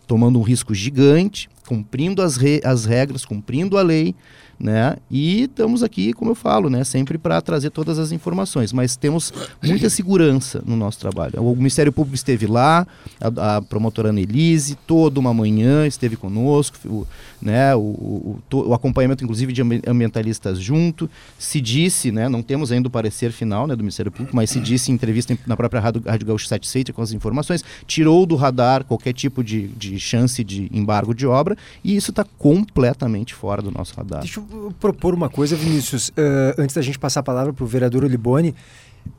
[0.07, 4.15] tomando um risco gigante, cumprindo as, re as regras, cumprindo a lei,
[4.59, 4.97] né?
[5.11, 9.33] E estamos aqui, como eu falo, né, sempre para trazer todas as informações, mas temos
[9.63, 11.43] muita segurança no nosso trabalho.
[11.43, 12.87] O Ministério Público esteve lá,
[13.21, 17.07] a, a promotora Annelise, toda uma manhã esteve conosco, o,
[17.45, 22.89] né, o, o, o, acompanhamento inclusive de ambientalistas junto, se disse, né, não temos ainda
[22.89, 26.03] o parecer final né, do Ministério Público, mas se disse em entrevista na própria Rádio,
[26.07, 30.69] Rádio Gaúcho 76 com as informações, tirou do radar qualquer tipo de, de chance de
[30.73, 34.21] embargo de obra e isso está completamente fora do nosso radar.
[34.21, 36.13] Deixa eu propor uma coisa, Vinícius, uh,
[36.59, 38.55] antes da gente passar a palavra para o vereador Olibone,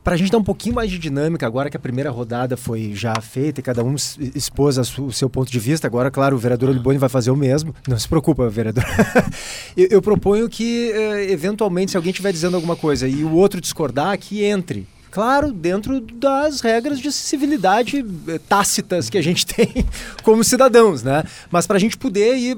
[0.02, 2.92] para a gente dar um pouquinho mais de dinâmica, agora que a primeira rodada foi
[2.94, 3.94] já feita e cada um
[4.34, 7.74] expôs o seu ponto de vista, agora, claro, o vereador Olibone vai fazer o mesmo.
[7.88, 8.84] Não se preocupa, vereador.
[9.76, 13.60] eu, eu, proponho que, uh, eventualmente, se alguém estiver dizendo alguma coisa e o outro
[13.60, 19.86] discordar, que entre claro, dentro das regras de civilidade eh, tácitas que a gente tem
[20.22, 21.24] como cidadãos, né?
[21.50, 22.54] Mas para a gente poder ir,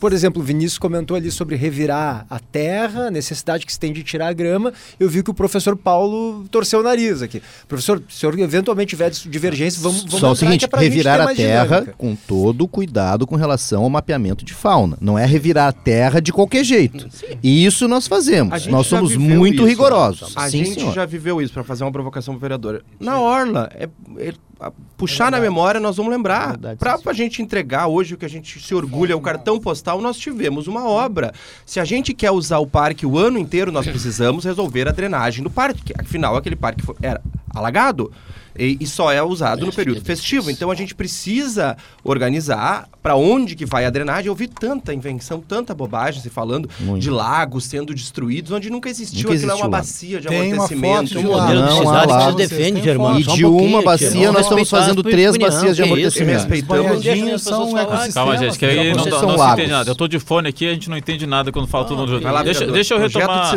[0.00, 3.92] por exemplo, o Vinícius comentou ali sobre revirar a terra, a necessidade que se tem
[3.92, 7.42] de tirar a grama, eu vi que o professor Paulo torceu o nariz aqui.
[7.68, 11.34] Professor, se o senhor eventualmente tiver divergência, vamos, vamos Só o seguinte, é revirar a
[11.34, 11.94] terra dinâmica.
[11.98, 14.96] com todo o cuidado com relação ao mapeamento de fauna.
[14.98, 17.06] Não é revirar a terra de qualquer jeito.
[17.10, 17.36] Sim.
[17.42, 18.64] E isso nós fazemos.
[18.64, 19.66] Nós somos muito isso.
[19.66, 20.32] rigorosos.
[20.34, 20.94] A Sim, gente senhor.
[20.94, 22.84] já viveu isso, para fazer uma provocação pro vereador.
[23.00, 24.32] Na orla, é, é
[24.96, 26.58] puxar é na memória, nós vamos lembrar.
[26.62, 30.00] É para a gente entregar hoje o que a gente se orgulha, o cartão postal,
[30.00, 31.32] nós tivemos uma obra.
[31.64, 35.42] Se a gente quer usar o parque o ano inteiro, nós precisamos resolver a drenagem
[35.42, 35.92] do parque.
[35.98, 37.20] Afinal, aquele parque foi, era
[37.54, 38.10] alagado.
[38.58, 40.50] E, e só é usado no período festivo.
[40.50, 44.26] Então a gente precisa organizar para onde que vai a drenagem.
[44.26, 47.00] Eu vi tanta invenção, tanta bobagem se falando Muito.
[47.00, 49.22] de lagos sendo destruídos, onde nunca existiu.
[49.22, 51.18] Nunca Aquilo é uma bacia de Tem amortecimento.
[51.18, 53.20] Um modelo de cidade que se defende, Germano.
[53.20, 56.38] E de um uma bacia nós estamos fazendo três bacias de amortecimento.
[56.38, 57.42] Respeitamos.
[57.42, 57.72] São
[58.12, 59.90] Calma, gente, que aí não, não, não se entende nada.
[59.90, 62.44] Eu estou de fone aqui, a gente não entende nada quando fala todo mundo junto.
[62.44, 63.56] Deixa, deixa eu retomar...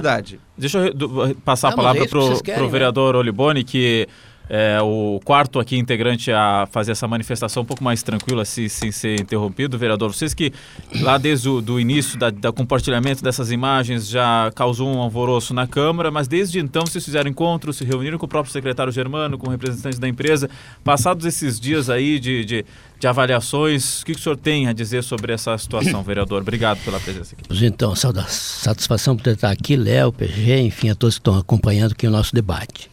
[0.58, 4.08] Deixa eu passar a palavra para o vereador Oliboni, que
[4.54, 8.92] é, o quarto aqui integrante a fazer essa manifestação um pouco mais tranquila, se, sem
[8.92, 10.14] ser interrompido, vereador.
[10.14, 10.52] Vocês que
[11.00, 15.66] lá desde o do início da, da, compartilhamento dessas imagens já causou um alvoroço na
[15.66, 19.50] Câmara, mas desde então vocês fizeram encontros, se reuniram com o próprio secretário Germano, com
[19.50, 20.50] representantes da empresa.
[20.84, 22.66] Passados esses dias aí de, de,
[23.00, 26.42] de avaliações, o que, que o senhor tem a dizer sobre essa situação, vereador?
[26.42, 27.66] Obrigado pela presença aqui.
[27.66, 32.12] Então, satisfação por estar aqui, Léo, PG, enfim, a todos que estão acompanhando aqui o
[32.12, 32.92] nosso debate.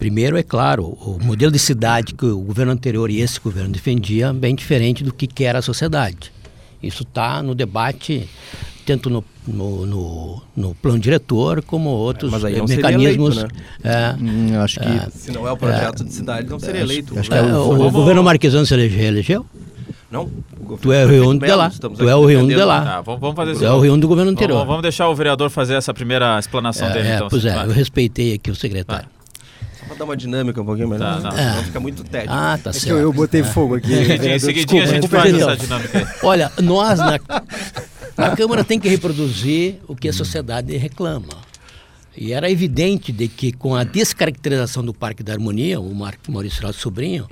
[0.00, 4.28] Primeiro, é claro, o modelo de cidade que o governo anterior e esse governo defendia
[4.28, 6.32] é bem diferente do que quer a sociedade.
[6.82, 8.26] Isso está no debate,
[8.86, 13.36] tanto no, no, no, no, plano diretor como outros é, mecanismos.
[13.36, 13.60] Eleito, né?
[13.84, 17.18] é, hum, acho que é, se não é o projeto de cidade, não seria eleito.
[17.18, 19.44] Acho, acho é, o, o, o governo marquesano se elegeu?
[20.10, 20.30] Não.
[20.80, 21.70] Tu é o reúno de lá.
[21.70, 22.96] Tu é o reúno de lá.
[22.96, 24.56] Ah, vamos, fazer Tu é o reúno do governo anterior.
[24.56, 27.08] Vamos, vamos, deixar o vereador fazer essa primeira explanação é, dele.
[27.08, 29.06] É, então, pois é, eu respeitei aqui o secretário.
[29.14, 29.19] Ah.
[30.00, 31.20] Dar uma dinâmica um pouquinho melhor.
[31.20, 31.64] Tá, não, não.
[31.64, 32.30] fica muito tédio.
[32.32, 32.88] Ah, tá é certo.
[32.88, 33.92] eu, eu botei fogo aqui.
[33.92, 36.14] Seguidinho, seguidinho a gente faz essa dinâmica.
[36.22, 37.20] Olha, nós na,
[38.16, 41.36] na Câmara tem que reproduzir o que a sociedade reclama.
[42.16, 46.76] E era evidente de que com a descaracterização do Parque da Harmonia, o Maurício Rado
[46.76, 47.28] Sobrinho,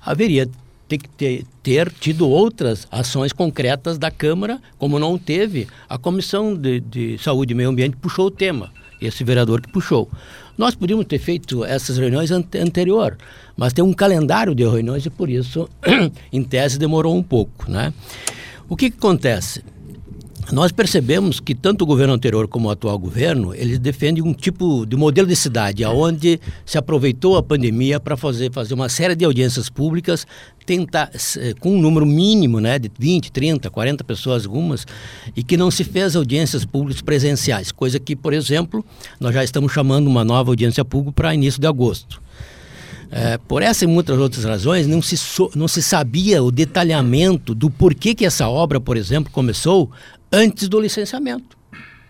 [0.00, 0.48] haveria
[0.86, 5.66] ter que ter, ter, tido outras ações concretas da Câmara, como não teve.
[5.88, 10.08] A Comissão de, de Saúde e Meio Ambiente puxou o tema, esse vereador que puxou.
[10.56, 13.16] Nós podíamos ter feito essas reuniões ante anterior,
[13.56, 15.68] mas tem um calendário de reuniões e por isso,
[16.32, 17.70] em tese, demorou um pouco.
[17.70, 17.92] Né?
[18.68, 19.62] O que, que acontece?
[20.50, 24.84] nós percebemos que tanto o governo anterior como o atual governo, eles defendem um tipo
[24.84, 29.24] de modelo de cidade, onde se aproveitou a pandemia para fazer, fazer uma série de
[29.24, 30.26] audiências públicas,
[30.64, 34.86] tentar, eh, com um número mínimo né, de 20, 30, 40 pessoas algumas,
[35.36, 38.84] e que não se fez audiências públicas presenciais, coisa que, por exemplo,
[39.20, 42.22] nós já estamos chamando uma nova audiência pública para início de agosto.
[43.10, 47.54] É, por essa e muitas outras razões, não se, so, não se sabia o detalhamento
[47.54, 49.90] do porquê que essa obra, por exemplo, começou
[50.32, 51.56] antes do licenciamento,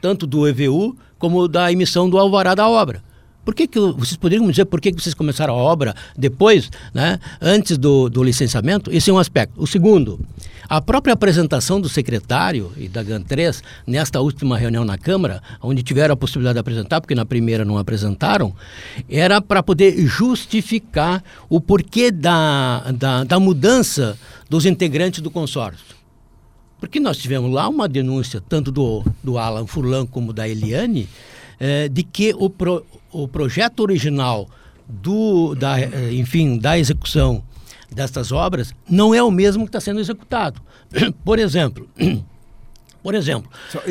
[0.01, 3.03] tanto do EVU como da emissão do alvará da obra.
[3.45, 7.19] Por que, que vocês poderiam dizer por que, que vocês começaram a obra depois, né,
[7.41, 8.93] antes do, do licenciamento?
[8.93, 9.61] Esse é um aspecto.
[9.61, 10.21] O segundo,
[10.69, 16.15] a própria apresentação do secretário e da GAN3 nesta última reunião na Câmara, onde tiveram
[16.15, 18.55] a possibilidade de apresentar, porque na primeira não apresentaram,
[19.09, 24.17] era para poder justificar o porquê da, da, da mudança
[24.49, 25.97] dos integrantes do consórcio.
[26.79, 31.09] Porque nós tivemos lá uma denúncia, tanto do, do Alan Furlan como da Eliane,
[31.61, 34.49] eh, de que o, pro, o projeto original
[34.89, 37.43] do, da, eh, enfim, da execução
[37.91, 40.61] destas obras não é o mesmo que está sendo executado.
[41.25, 41.89] Por exemplo,
[43.03, 43.51] por exemplo,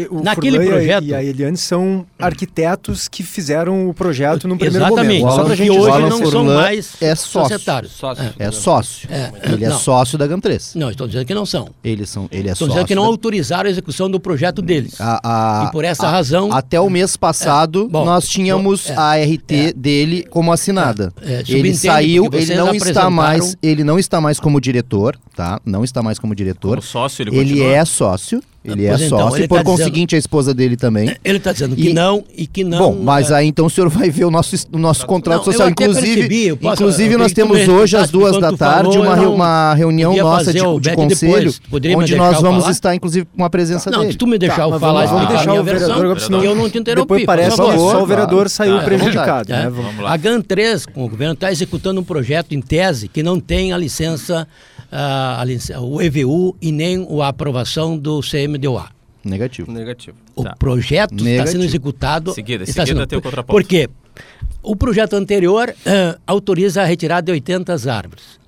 [0.09, 1.03] o naquele Furlan projeto.
[1.03, 5.35] E a Eliane são arquitetos que fizeram o projeto no primeiro Exatamente, momento.
[5.35, 7.41] Só para que hoje não Furlan são mais é sócio.
[7.41, 7.91] societários.
[7.91, 8.23] Sócio.
[8.23, 8.45] É.
[8.45, 9.09] é sócio.
[9.11, 9.31] É.
[9.51, 9.77] Ele é não.
[9.77, 10.75] sócio da GAM3.
[10.75, 11.69] Não, estou dizendo que não são.
[11.83, 12.73] Eles são, ele é estou sócio.
[12.73, 13.09] dizendo que não da...
[13.09, 14.99] autorizaram a execução do projeto deles.
[15.01, 16.51] A, a, e por essa a, razão.
[16.53, 17.89] Até o mês passado, é.
[17.89, 18.97] Bom, nós tínhamos bom, é.
[18.97, 19.73] a RT é.
[19.73, 21.13] dele como assinada.
[21.21, 25.59] É, ele saiu, ele não está mais, ele não está mais como diretor, tá?
[25.65, 26.77] Não está mais como diretor.
[26.77, 30.09] Como sócio, ele, ele é sócio Ele é então, sócio ele e por tá conseguinte
[30.09, 31.15] dizendo, a esposa dele também.
[31.23, 32.77] Ele está dizendo que e, não e que não.
[32.77, 33.35] Bom, mas é...
[33.35, 35.67] aí então o senhor vai ver o nosso, o nosso contrato não, social.
[35.67, 40.15] Inclusive, percebi, posso, inclusive nós temos hoje às duas da tarde falou, uma, uma reunião
[40.15, 41.51] nossa de, de conselho,
[41.97, 42.71] onde nós vamos falar?
[42.71, 44.07] estar inclusive com a presença não, dele.
[44.09, 46.69] Não, se tu me deixar tá, eu falar, vamos deixar o vereador, senão eu não
[46.69, 47.01] te interrompi.
[47.01, 49.49] Depois parece que só o vereador saiu tá, prejudicado.
[49.49, 49.71] Né?
[50.05, 53.77] A GAN 3, o governo está executando um projeto em tese que não tem a
[53.77, 54.47] licença,
[55.79, 58.89] o EVU e nem a aprovação do CMDOA.
[59.23, 59.71] Negativo.
[59.71, 60.17] Negativo.
[60.35, 60.55] O tá.
[60.57, 62.33] projeto está sendo executado.
[62.33, 63.51] Seguida, está seguida sendo, tem o contraponto.
[63.51, 63.89] Por quê?
[64.63, 68.41] O projeto anterior uh, autoriza a retirada de 80 árvores.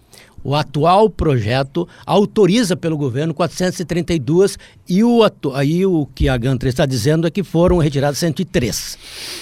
[0.43, 4.57] O atual projeto autoriza pelo governo 432
[4.89, 5.21] e o,
[5.53, 8.97] aí o que a GAN 3 está dizendo é que foram retiradas 103.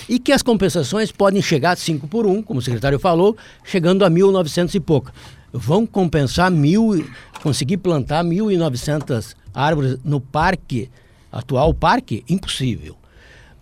[0.07, 4.11] E que as compensações podem chegar 5 por 1, como o secretário falou, chegando a
[4.11, 5.11] 1.900 e pouco.
[5.53, 7.05] Vão compensar mil,
[7.41, 10.89] conseguir plantar 1.900 árvores no parque
[11.31, 12.95] atual parque, impossível.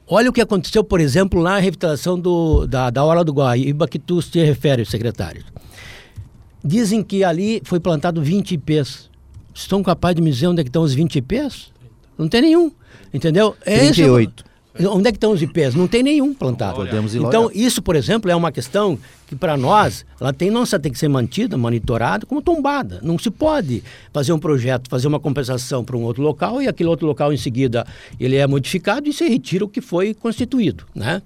[0.08, 4.00] Olha o que aconteceu, por exemplo, na revitalização do, da, da Hora do Guaíba, que
[4.00, 5.46] tu te refere, secretário.
[6.64, 9.08] Dizem que ali foi plantado 20 ipês.
[9.54, 11.72] Estão capazes de me dizer onde é estão os 20 ipês?
[12.18, 12.72] Não tem nenhum,
[13.14, 13.56] entendeu?
[13.64, 14.44] É 38.
[14.88, 15.76] Onde é que estão os IPs?
[15.76, 16.76] Não tem nenhum plantado.
[16.76, 20.66] Podemos ir então, isso, por exemplo, é uma questão que para nós, ela tem não
[20.66, 23.00] só tem que ser mantida, monitorada, como tombada.
[23.04, 26.90] Não se pode fazer um projeto, fazer uma compensação para um outro local e aquele
[26.90, 27.86] outro local em seguida
[28.20, 31.22] ele é modificado e se retira o que foi constituído, né?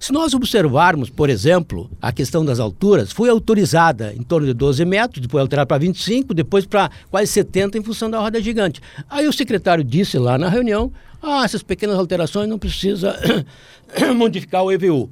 [0.00, 4.84] Se nós observarmos, por exemplo, a questão das alturas, foi autorizada em torno de 12
[4.84, 8.80] metros, depois alterada para 25, depois para quase 70 em função da roda gigante.
[9.10, 13.16] Aí o secretário disse lá na reunião ah, essas pequenas alterações não precisa
[14.16, 15.10] modificar o EVU.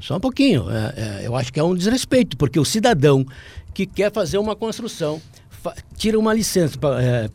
[0.00, 0.70] Só um pouquinho.
[0.70, 3.26] É, é, eu acho que é um desrespeito, porque o cidadão
[3.74, 5.20] que quer fazer uma construção
[5.96, 7.28] tira uma licença pra, é,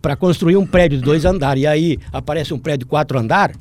[0.00, 3.56] para construir um prédio de dois andares e aí aparece um prédio de quatro andares,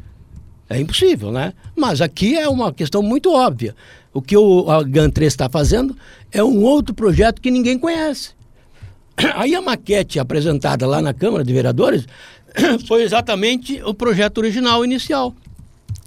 [0.70, 1.54] é impossível, né?
[1.76, 3.76] Mas aqui é uma questão muito óbvia.
[4.14, 5.96] O que o a GAN 3 está fazendo
[6.32, 8.32] é um outro projeto que ninguém conhece.
[9.36, 12.08] Aí a maquete apresentada lá na Câmara de Vereadores
[12.88, 15.34] foi exatamente o projeto original inicial,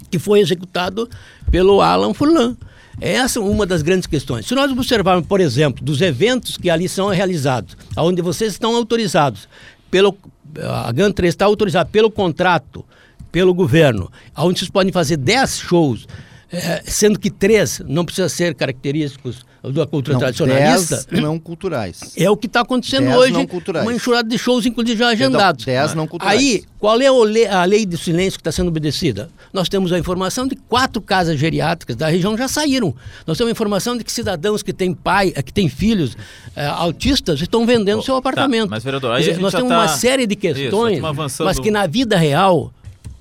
[0.09, 1.09] que foi executado
[1.51, 2.55] pelo Alan Furlan.
[3.01, 4.45] Essa é uma das grandes questões.
[4.45, 9.47] Se nós observarmos, por exemplo, dos eventos que ali são realizados, onde vocês estão autorizados,
[9.89, 10.17] pelo,
[10.61, 12.85] a GAN 3 está autorizada pelo contrato,
[13.31, 16.07] pelo governo, onde vocês podem fazer 10 shows,
[16.51, 21.05] é, sendo que três não precisam ser característicos da cultura não, tradicionalista.
[21.09, 22.13] Dez não culturais.
[22.15, 23.33] É o que está acontecendo dez hoje.
[23.33, 23.85] Não culturais.
[23.85, 25.65] Uma enxurrada de shows, inclusive, já agendados.
[25.65, 26.39] Perdão, dez não culturais.
[26.39, 29.29] Aí, qual é a lei, a lei de silêncio que está sendo obedecida?
[29.51, 32.95] Nós temos a informação de quatro casas geriátricas da região já saíram.
[33.27, 36.15] Nós temos a informação de que cidadãos que têm pai, que têm filhos
[36.55, 38.69] é, autistas estão vendendo oh, seu tá, apartamento.
[38.69, 39.77] Tá, mas, vereador, aí dizer, nós temos tá...
[39.77, 42.71] uma série de questões, Isso, mas que na vida real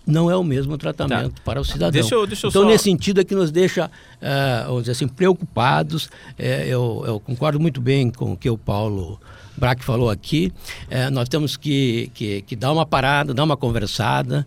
[0.08, 1.42] não é o mesmo tratamento tá.
[1.44, 1.90] para o cidadão.
[1.90, 2.68] Deixa eu, deixa eu então, só...
[2.68, 6.06] nesse sentido é que nos deixa, uh, vamos dizer assim, preocupados.
[6.06, 9.20] Uh, eu, eu, concordo muito bem com o que o Paulo
[9.58, 10.52] Braque falou aqui.
[10.86, 14.46] Uh, nós temos que, que, que, dar uma parada, dar uma conversada,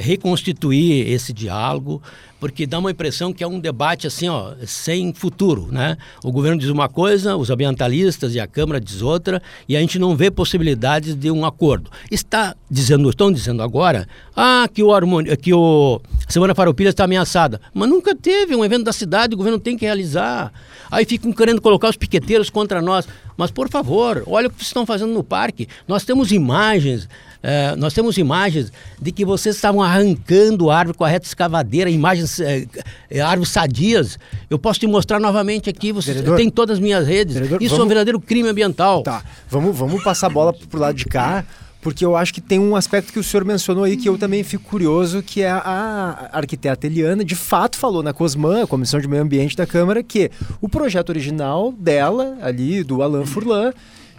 [0.00, 2.02] reconstituir esse diálogo,
[2.42, 5.96] porque dá uma impressão que é um debate assim, ó, sem futuro, né?
[6.24, 9.96] O governo diz uma coisa, os ambientalistas e a Câmara diz outra, e a gente
[9.96, 11.88] não vê possibilidades de um acordo.
[12.10, 17.60] Está dizendo, estão dizendo agora, ah, que o harmonia, que o Semana Farroupilha está ameaçada,
[17.72, 20.52] mas nunca teve um evento da cidade, o governo tem que realizar.
[20.90, 23.06] Aí ficam querendo colocar os piqueteiros contra nós.
[23.36, 25.68] Mas, por favor, olha o que vocês estão fazendo no parque.
[25.86, 27.08] Nós temos imagens,
[27.42, 32.40] é, nós temos imagens de que vocês estavam arrancando árvore com a reta escavadeira, imagens,
[32.40, 32.66] é,
[33.10, 34.18] é, árvores sadias.
[34.48, 37.34] Eu posso te mostrar novamente aqui, você vereador, tem todas as minhas redes.
[37.34, 37.80] Vereador, Isso vamos...
[37.80, 39.02] é um verdadeiro crime ambiental.
[39.02, 41.44] Tá, vamos, vamos passar a bola pro lado de cá
[41.82, 44.42] porque eu acho que tem um aspecto que o senhor mencionou aí que eu também
[44.44, 49.08] fico curioso, que é a arquiteta Eliana, de fato falou na COSMAN, a Comissão de
[49.08, 53.72] Meio Ambiente da Câmara, que o projeto original dela, ali, do Alain Furlan,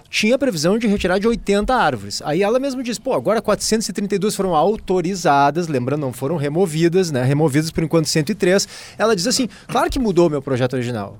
[0.09, 2.21] tinha previsão de retirar de 80 árvores.
[2.25, 7.23] Aí ela mesma disse, pô, agora 432 foram autorizadas, lembrando, não foram removidas, né?
[7.23, 8.67] Removidas por enquanto 103.
[8.97, 11.17] Ela diz assim, claro que mudou o meu projeto original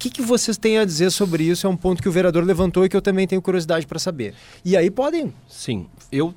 [0.00, 1.66] que, que vocês têm a dizer sobre isso?
[1.66, 4.34] É um ponto que o vereador levantou e que eu também tenho curiosidade para saber.
[4.64, 5.32] E aí podem.
[5.46, 6.34] Sim, eu,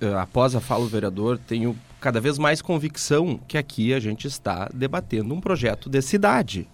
[0.00, 4.28] eh, após a fala do vereador, tenho cada vez mais convicção que aqui a gente
[4.28, 6.68] está debatendo um projeto de cidade.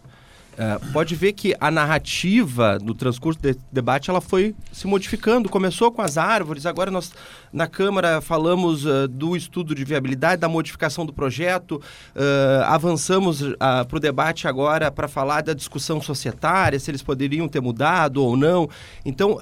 [0.59, 5.49] Uh, pode ver que a narrativa do transcurso do debate ela foi se modificando.
[5.49, 7.13] Começou com as árvores, agora nós
[7.53, 11.81] na Câmara falamos uh, do estudo de viabilidade, da modificação do projeto,
[12.15, 17.61] uh, avançamos para o debate agora para falar da discussão societária, se eles poderiam ter
[17.61, 18.69] mudado ou não.
[19.05, 19.39] Então,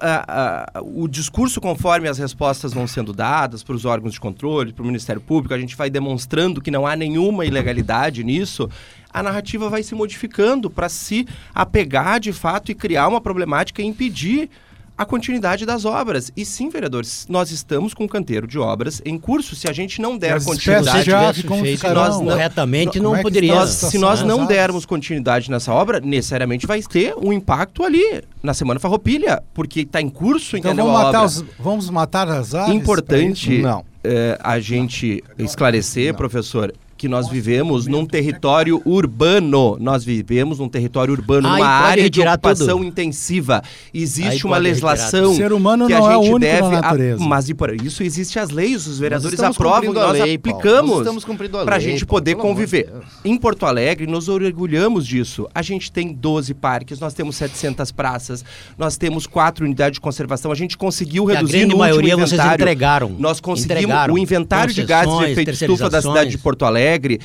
[0.84, 4.86] o discurso, conforme as respostas vão sendo dadas para os órgãos de controle, para o
[4.86, 8.68] Ministério Público, a gente vai demonstrando que não há nenhuma ilegalidade nisso
[9.12, 13.86] a narrativa vai se modificando para se apegar de fato e criar uma problemática e
[13.86, 14.50] impedir
[14.98, 16.32] a continuidade das obras.
[16.36, 19.54] E sim, vereadores, nós estamos com um canteiro de obras em curso.
[19.54, 23.54] Se a gente não der continuidade, já feito nós não, corretamente, não, não é poderia.
[23.54, 28.52] Nós, se nós não dermos continuidade nessa obra, necessariamente vai ter um impacto ali na
[28.52, 30.86] semana Farroupilha, porque está em curso, então entendeu?
[30.92, 32.74] Vamos matar, os, vamos matar as áreas?
[32.74, 33.84] Importante não.
[34.02, 36.16] É, a gente esclarecer, não.
[36.16, 39.78] professor, que nós vivemos num território urbano.
[39.80, 42.84] Nós vivemos num território urbano, numa área de ocupação tudo.
[42.84, 43.62] intensiva.
[43.94, 45.30] Existe uma legislação.
[45.30, 47.24] O ser humano que não a gente é único deve na natureza.
[47.24, 51.24] A, mas e por isso existe as leis, os vereadores aprovam, nós lei, aplicamos
[51.64, 52.92] para a gente poder Paulo, conviver.
[53.24, 55.48] Em Porto Alegre, nos orgulhamos disso.
[55.54, 58.44] A gente tem 12 parques, nós temos 700 praças,
[58.76, 60.50] nós temos quatro unidades de conservação.
[60.50, 62.36] A gente conseguiu reduzir no maioria inventário.
[62.36, 63.14] vocês entregaram.
[63.16, 64.14] Nós conseguimos entregaram.
[64.14, 67.20] o inventário de gases de efeito estufa da cidade de Porto Alegre Alegre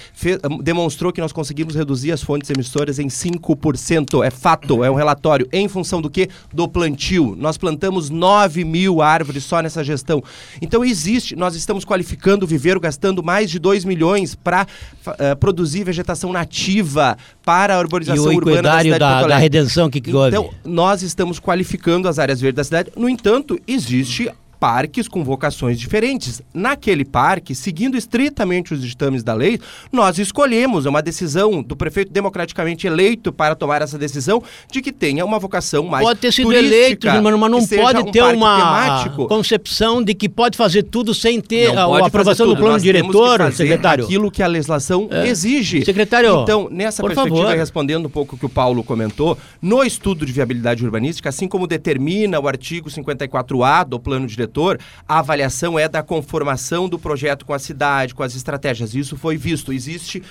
[0.62, 4.24] demonstrou que nós conseguimos reduzir as fontes emissoras em 5%.
[4.24, 5.48] É fato, é um relatório.
[5.52, 6.30] Em função do que?
[6.54, 7.36] Do plantio.
[7.38, 10.22] Nós plantamos 9 mil árvores só nessa gestão.
[10.62, 15.36] Então existe, nós estamos qualificando o viveiro, gastando mais de 2 milhões para uh, eh,
[15.36, 20.02] produzir vegetação nativa para a urbanização e o urbana da cidade da, da redenção que,
[20.02, 22.92] que Então, nós estamos qualificando as áreas verdes da cidade.
[22.96, 24.30] No entanto, existe
[24.64, 26.42] parques com vocações diferentes.
[26.54, 29.60] Naquele parque, seguindo estritamente os ditames da lei,
[29.92, 34.42] nós escolhemos, é uma decisão do prefeito democraticamente eleito para tomar essa decisão,
[34.72, 38.24] de que tenha uma vocação mais Pode ter sido eleito, mas não pode um ter
[38.24, 39.28] uma temático.
[39.28, 43.52] concepção de que pode fazer tudo sem ter a, a aprovação do plano nós diretor,
[43.52, 44.06] secretário.
[44.06, 45.28] Aquilo que a legislação é.
[45.28, 45.84] exige.
[45.84, 47.58] Secretário, Então, nessa perspectiva, favor.
[47.58, 51.68] respondendo um pouco o que o Paulo comentou, no estudo de viabilidade urbanística, assim como
[51.68, 57.44] determina o artigo 54A do plano diretor, setor, a avaliação é da conformação do projeto
[57.46, 58.94] com a cidade, com as estratégias.
[58.94, 59.74] Isso foi visto.
[59.74, 60.22] Existe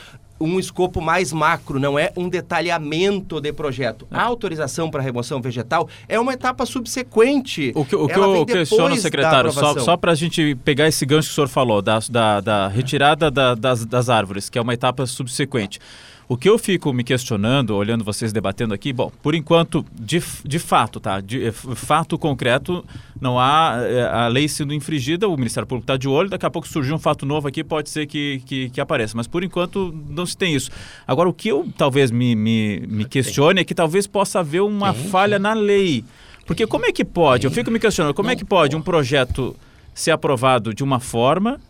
[0.41, 4.09] um escopo mais macro, não é um detalhamento de projeto.
[4.11, 7.73] A autorização para remoção vegetal é uma etapa subsequente.
[7.75, 11.29] O que, o que eu questiono, secretário, só, só para a gente pegar esse gancho
[11.29, 14.75] que o senhor falou, da, da, da retirada da, das, das árvores, que é uma
[14.75, 15.79] etapa subsequente.
[16.33, 20.59] O que eu fico me questionando, olhando vocês debatendo aqui, bom, por enquanto, de, de
[20.59, 21.20] fato, tá?
[21.20, 22.83] De eh, fato concreto,
[23.20, 26.51] não há eh, a lei sendo infringida, o Ministério Público está de olho, daqui a
[26.51, 29.95] pouco surgir um fato novo aqui, pode ser que, que, que, apareça, mas por enquanto
[30.09, 30.70] não se tem isso.
[31.07, 34.95] Agora, o que eu talvez me, me, me questione é que talvez possa haver uma
[34.95, 36.03] falha na lei.
[36.47, 37.45] Porque como é que pode?
[37.45, 39.55] Eu fico me questionando, como é que pode um projeto
[39.93, 41.61] ser aprovado de uma forma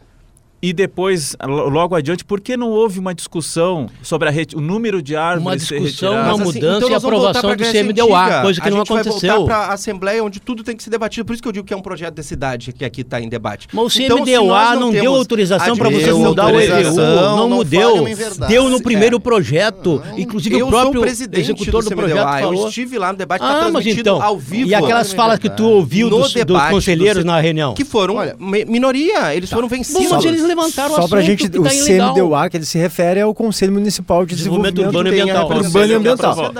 [0.62, 5.44] e depois, logo adiante, por que não houve uma discussão sobre o número de árvores
[5.44, 9.10] Uma discussão, uma assim, mudança assim, então e aprovação do CMDUA, coisa que não aconteceu.
[9.10, 11.24] A gente vai voltar para a Assembleia, onde tudo tem que ser debatido.
[11.26, 13.28] Por isso que eu digo que é um projeto de cidade que aqui está em
[13.28, 13.66] debate.
[13.72, 16.94] Mas o CMDUA então, não, não deu autorização para você mudar o EVU.
[16.94, 18.04] Não, não deu.
[18.46, 19.20] Deu no primeiro é.
[19.20, 20.00] projeto.
[20.16, 22.62] Inclusive eu o próprio executor do, do projeto falou.
[22.62, 24.68] Eu estive lá no debate, tá ah, mas então, ao vivo.
[24.68, 26.32] E aquelas falas que tu ouviu dos
[26.70, 27.74] conselheiros na reunião?
[27.74, 29.34] Que foram minoria.
[29.34, 30.51] Eles foram vencidos.
[30.54, 34.24] Levantaram Só para a gente, o CMDUA que ele se refere é o Conselho Municipal
[34.24, 35.64] de Desenvolvimento, Desenvolvimento Urbano Ambiental.
[35.64, 36.52] Urbano e Ambiental.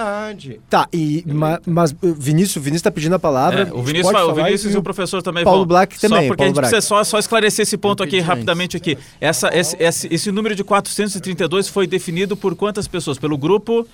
[0.69, 3.69] Tá, e, ma, mas Vinícius, o Vinícius está pedindo a palavra.
[3.69, 6.23] É, o Vinícius, o Vinícius e o professor também Paulo Black também.
[6.23, 8.97] Só porque Paulo a gente precisa só, só esclarecer esse ponto aqui rapidamente aqui.
[9.21, 13.19] Essa, esse, esse, esse número de 432 foi definido por quantas pessoas?
[13.19, 13.87] Pelo grupo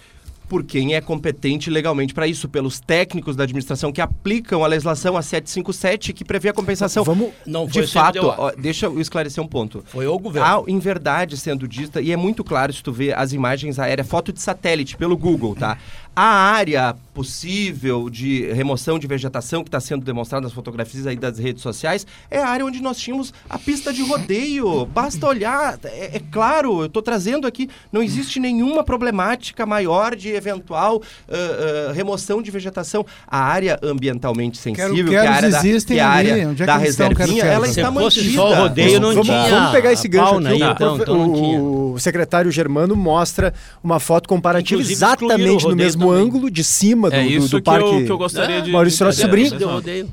[0.49, 5.17] por quem é competente legalmente para isso, pelos técnicos da administração que aplicam a legislação
[5.17, 7.05] a 757 que prevê a compensação.
[7.05, 9.85] Vamos, não de fato, ó, deixa eu esclarecer um ponto.
[9.87, 10.49] Foi o governo.
[10.49, 14.09] Há, em verdade, sendo dita, e é muito claro se tu vê as imagens aéreas,
[14.09, 15.79] foto de satélite pelo Google, tá?
[16.21, 21.39] A área possível de remoção de vegetação que está sendo demonstrada nas fotografias aí das
[21.39, 24.85] redes sociais é a área onde nós tínhamos a pista de rodeio.
[24.87, 30.31] Basta olhar, é, é claro, eu estou trazendo aqui, não existe nenhuma problemática maior de
[30.31, 33.07] eventual uh, uh, remoção de vegetação.
[33.25, 36.33] A área ambientalmente sensível, quero, quero que é a área da, que é a área
[36.33, 38.35] é da reservinha, ela está mantida.
[38.35, 40.47] Só o rodeio não vamos, tinha vamos pegar esse gancho aqui.
[40.49, 43.55] Aí, então, então o, o secretário Germano mostra
[43.85, 47.63] uma foto comparativa Inclusive, exatamente no mesmo ângulo de cima do, é do, do que
[47.63, 47.85] parque.
[47.89, 48.71] Eu, que eu gostaria É, de.
[48.71, 49.51] Maurício de- Sobrinho.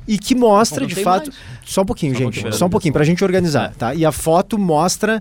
[0.06, 1.30] E que mostra, de fato.
[1.30, 1.56] mais.
[1.64, 2.34] Só um pouquinho, Só um gente.
[2.34, 3.74] pouquinho, só um pouquinho, pra gente organizar, É.
[3.76, 3.94] tá?
[3.94, 5.20] E a foto mostra,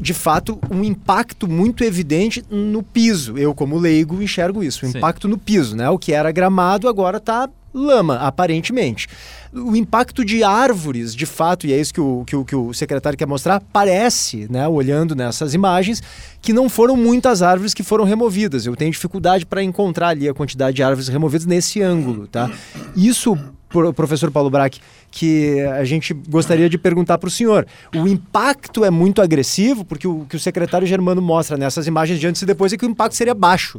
[0.00, 3.36] de fato, um impacto muito evidente no piso.
[3.36, 4.86] Eu, como leigo, enxergo isso.
[4.86, 4.98] O Sim.
[4.98, 5.88] impacto no piso, né?
[5.90, 9.08] O que era gramado agora tá lama, aparentemente.
[9.52, 12.72] O impacto de árvores, de fato, e é isso que o, que o, que o
[12.72, 16.02] secretário quer mostrar, parece, né, olhando nessas imagens,
[16.40, 18.64] que não foram muitas árvores que foram removidas.
[18.64, 22.50] Eu tenho dificuldade para encontrar ali a quantidade de árvores removidas nesse ângulo, tá?
[22.96, 27.66] Isso, pro- professor Paulo Braque, que a gente gostaria de perguntar para o senhor.
[27.94, 32.26] O impacto é muito agressivo, porque o que o secretário Germano mostra nessas imagens de
[32.26, 33.78] antes e depois é que o impacto seria baixo.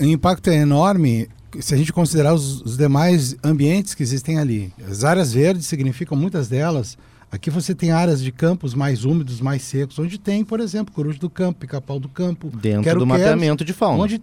[0.00, 1.28] O impacto é enorme
[1.60, 4.72] se a gente considerar os, os demais ambientes que existem ali.
[4.88, 6.96] As áreas verdes significam muitas delas.
[7.30, 11.18] Aqui você tem áreas de campos mais úmidos, mais secos, onde tem, por exemplo, coruja
[11.18, 12.48] do campo, pica-pau do campo.
[12.48, 14.02] Dentro do mapeamento de fauna.
[14.02, 14.22] Onde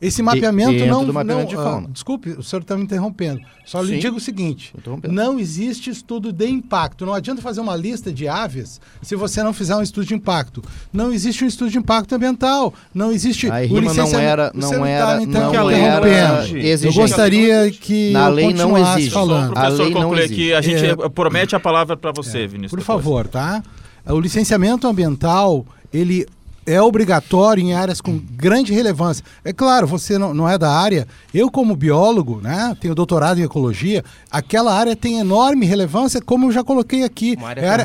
[0.00, 1.04] esse mapeamento não.
[1.04, 1.88] do mapeamento não de ah, fauna.
[1.88, 3.40] desculpe, o senhor está me interrompendo.
[3.64, 3.98] Só lhe Sim.
[3.98, 4.74] digo o seguinte:
[5.08, 7.06] não existe estudo de impacto.
[7.06, 10.62] Não adianta fazer uma lista de aves se você não fizer um estudo de impacto.
[10.92, 12.74] Não existe um estudo de impacto ambiental.
[12.94, 13.50] Não existe.
[13.50, 16.06] A o RIMA não era, Você não tá era, não interrompendo.
[16.06, 16.46] era
[16.86, 19.14] Eu gostaria que Na eu lei não continuasse existe.
[19.14, 19.56] Falando.
[19.56, 20.32] A lei não existe.
[20.32, 21.08] aqui, a gente É.
[21.08, 22.70] promete a palavra para você, Vinícius.
[22.70, 22.86] Por depois.
[23.02, 23.62] favor, tá?
[24.08, 26.26] O licenciamento ambiental, ele
[26.66, 29.24] é obrigatório em áreas com grande relevância.
[29.44, 31.06] É claro, você não, não é da área.
[31.32, 36.52] Eu, como biólogo, né, tenho doutorado em ecologia, aquela área tem enorme relevância, como eu
[36.52, 37.36] já coloquei aqui.
[37.38, 37.84] Uma área É área-.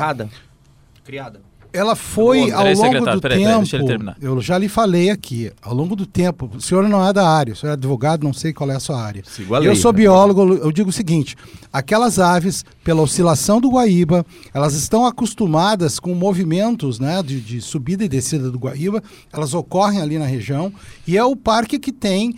[1.04, 1.51] Criada.
[1.72, 3.56] Ela foi Peraí, ao longo do peraí, peraí, tempo.
[3.58, 4.16] deixa ele terminar.
[4.20, 6.50] eu já lhe falei aqui, ao longo do tempo.
[6.54, 8.80] O senhor não é da área, o senhor é advogado, não sei qual é a
[8.80, 9.22] sua área.
[9.50, 9.98] A lei, eu sou né?
[9.98, 11.36] biólogo, eu digo o seguinte:
[11.72, 18.04] aquelas aves, pela oscilação do Guaíba, elas estão acostumadas com movimentos né, de, de subida
[18.04, 19.02] e descida do Guaíba,
[19.32, 20.72] elas ocorrem ali na região,
[21.06, 22.34] e é o parque que tem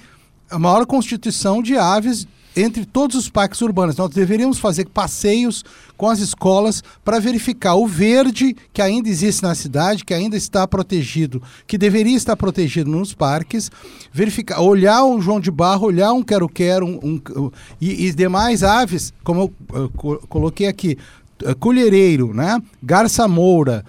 [0.50, 2.26] a maior constituição de aves
[2.56, 3.96] entre todos os parques urbanos.
[3.96, 5.64] Nós deveríamos fazer passeios
[5.96, 10.66] com as escolas para verificar o verde que ainda existe na cidade, que ainda está
[10.66, 13.70] protegido, que deveria estar protegido nos parques,
[14.12, 17.50] verificar, olhar um João de Barro, olhar um quero-quero um, um-
[17.80, 20.96] e, e demais aves, como eu, co- coloquei aqui,
[21.44, 22.60] eh, colhereiro, né?
[22.82, 23.84] garça moura,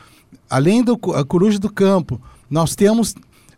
[0.50, 3.14] além do coruja do campo, nós temos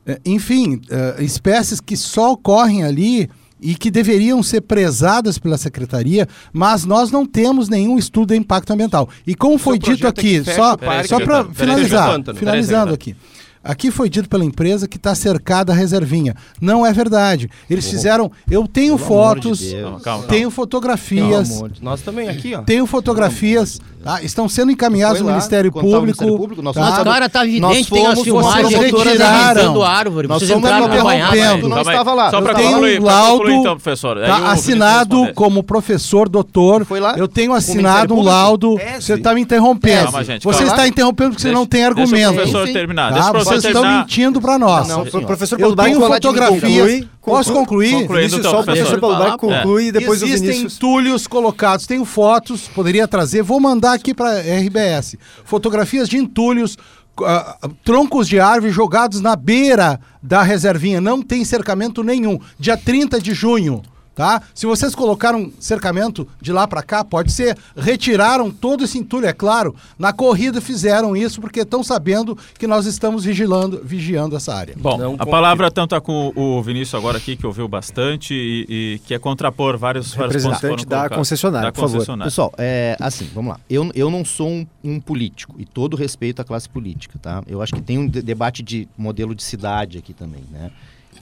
[0.05, 3.29] eh, enfim, eh, espécies que só ocorrem ali
[3.61, 8.71] e que deveriam ser prezadas pela secretaria, mas nós não temos nenhum estudo de impacto
[8.71, 9.09] ambiental.
[9.25, 13.15] E como foi dito é aqui, fecha só, parque, só para finalizar, finalizando aqui.
[13.63, 16.35] Aqui foi dito pela empresa que está cercada a reservinha.
[16.61, 17.49] Não é verdade.
[17.69, 18.31] Eles fizeram.
[18.49, 19.81] Eu tenho Pelo de fotos, Deus.
[19.81, 22.61] Calma, calma, tenho Pelo fotografias, de- Nós também aqui, ó.
[22.61, 24.21] tenho fotografias, tá?
[24.21, 26.01] estão sendo encaminhadas Foi ao Ministério Público.
[26.01, 26.81] Ministério Público, nós tá?
[26.81, 29.83] fomos cara, tá evidente, tem as filmagens retiraram.
[29.83, 30.27] árvore.
[30.27, 31.69] Nós Vocês entraram interrompendo.
[31.69, 32.29] Não estava lá.
[32.29, 34.19] Só Eu tenho concluir, um laudo, concluir, então, professor.
[34.19, 36.85] Tá assinado como professor, doutor.
[36.85, 37.15] Foi lá?
[37.17, 38.77] Eu tenho assinado um laudo.
[38.77, 39.01] Público?
[39.01, 40.03] Você está me interrompendo.
[40.03, 40.73] Calma, gente, você calma.
[40.73, 42.33] está interrompendo porque você não tem Deixa o argumento.
[42.33, 43.09] professor terminar.
[43.09, 43.13] Tá?
[43.15, 44.87] Deixa o professor Vocês estão mentindo para nós.
[44.87, 47.07] Não, professor Eu tenho fotografias.
[47.27, 47.91] Posso concluir?
[47.91, 48.99] Concluindo, Vinícius, então, só o professor.
[48.99, 50.75] Paulo Braga conclui e depois o Existem Vinícius.
[50.75, 55.17] entulhos colocados, tenho fotos, poderia trazer, vou mandar aqui para RBS.
[55.43, 56.77] Fotografias de entulhos,
[57.21, 62.39] ah, troncos de árvore jogados na beira da reservinha, não tem cercamento nenhum.
[62.57, 63.81] Dia 30 de junho,
[64.17, 64.41] tá?
[64.55, 69.31] Se vocês colocaram cercamento de lá para cá, pode ser, retiraram todo esse entulho, é
[69.31, 69.75] claro.
[69.97, 74.73] Na corrida fizeram isso porque estão sabendo que nós estamos vigilando, vigiando essa área.
[74.75, 75.31] Bom, Não a confio.
[75.31, 78.65] palavra tanto é com o Vinícius agora aqui, que ouviu bastante e,
[78.95, 82.17] e quer contrapor vários, que Representante da concessionária, Da por favor.
[82.23, 83.59] Pessoal, é, assim, vamos lá.
[83.69, 87.43] Eu, eu não sou um, um político, e todo respeito à classe política, tá?
[87.47, 90.71] Eu acho que tem um de- debate de modelo de cidade aqui também, né?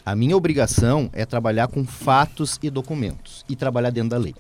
[0.06, 4.36] A minha obrigação é trabalhar com fatos e documentos, e trabalhar dentro da lei.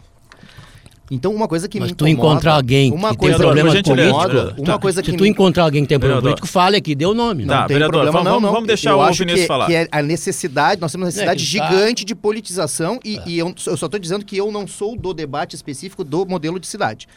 [1.09, 2.32] Então, uma coisa que Mas me tu incomoda...
[2.34, 4.55] incontrar alguém uma que coisa tem problema político, vereador.
[4.57, 6.39] Uma coisa se que tu me- encontrar alguém que tem problema Vereador.
[6.41, 7.45] político, fale aqui, dê o nome.
[7.45, 8.53] Tá, Não tem vereador, problema, vamos- não, vamos- não.
[8.53, 9.66] vamos deixar eu o acho Vinícius que, falar.
[9.68, 13.38] que é a necessidade, nós temos uma necessidade que tá- gigante de politização e, e
[13.38, 16.66] eu, eu só estou dizendo que eu não sou do debate específico do modelo de
[16.66, 17.07] cidade.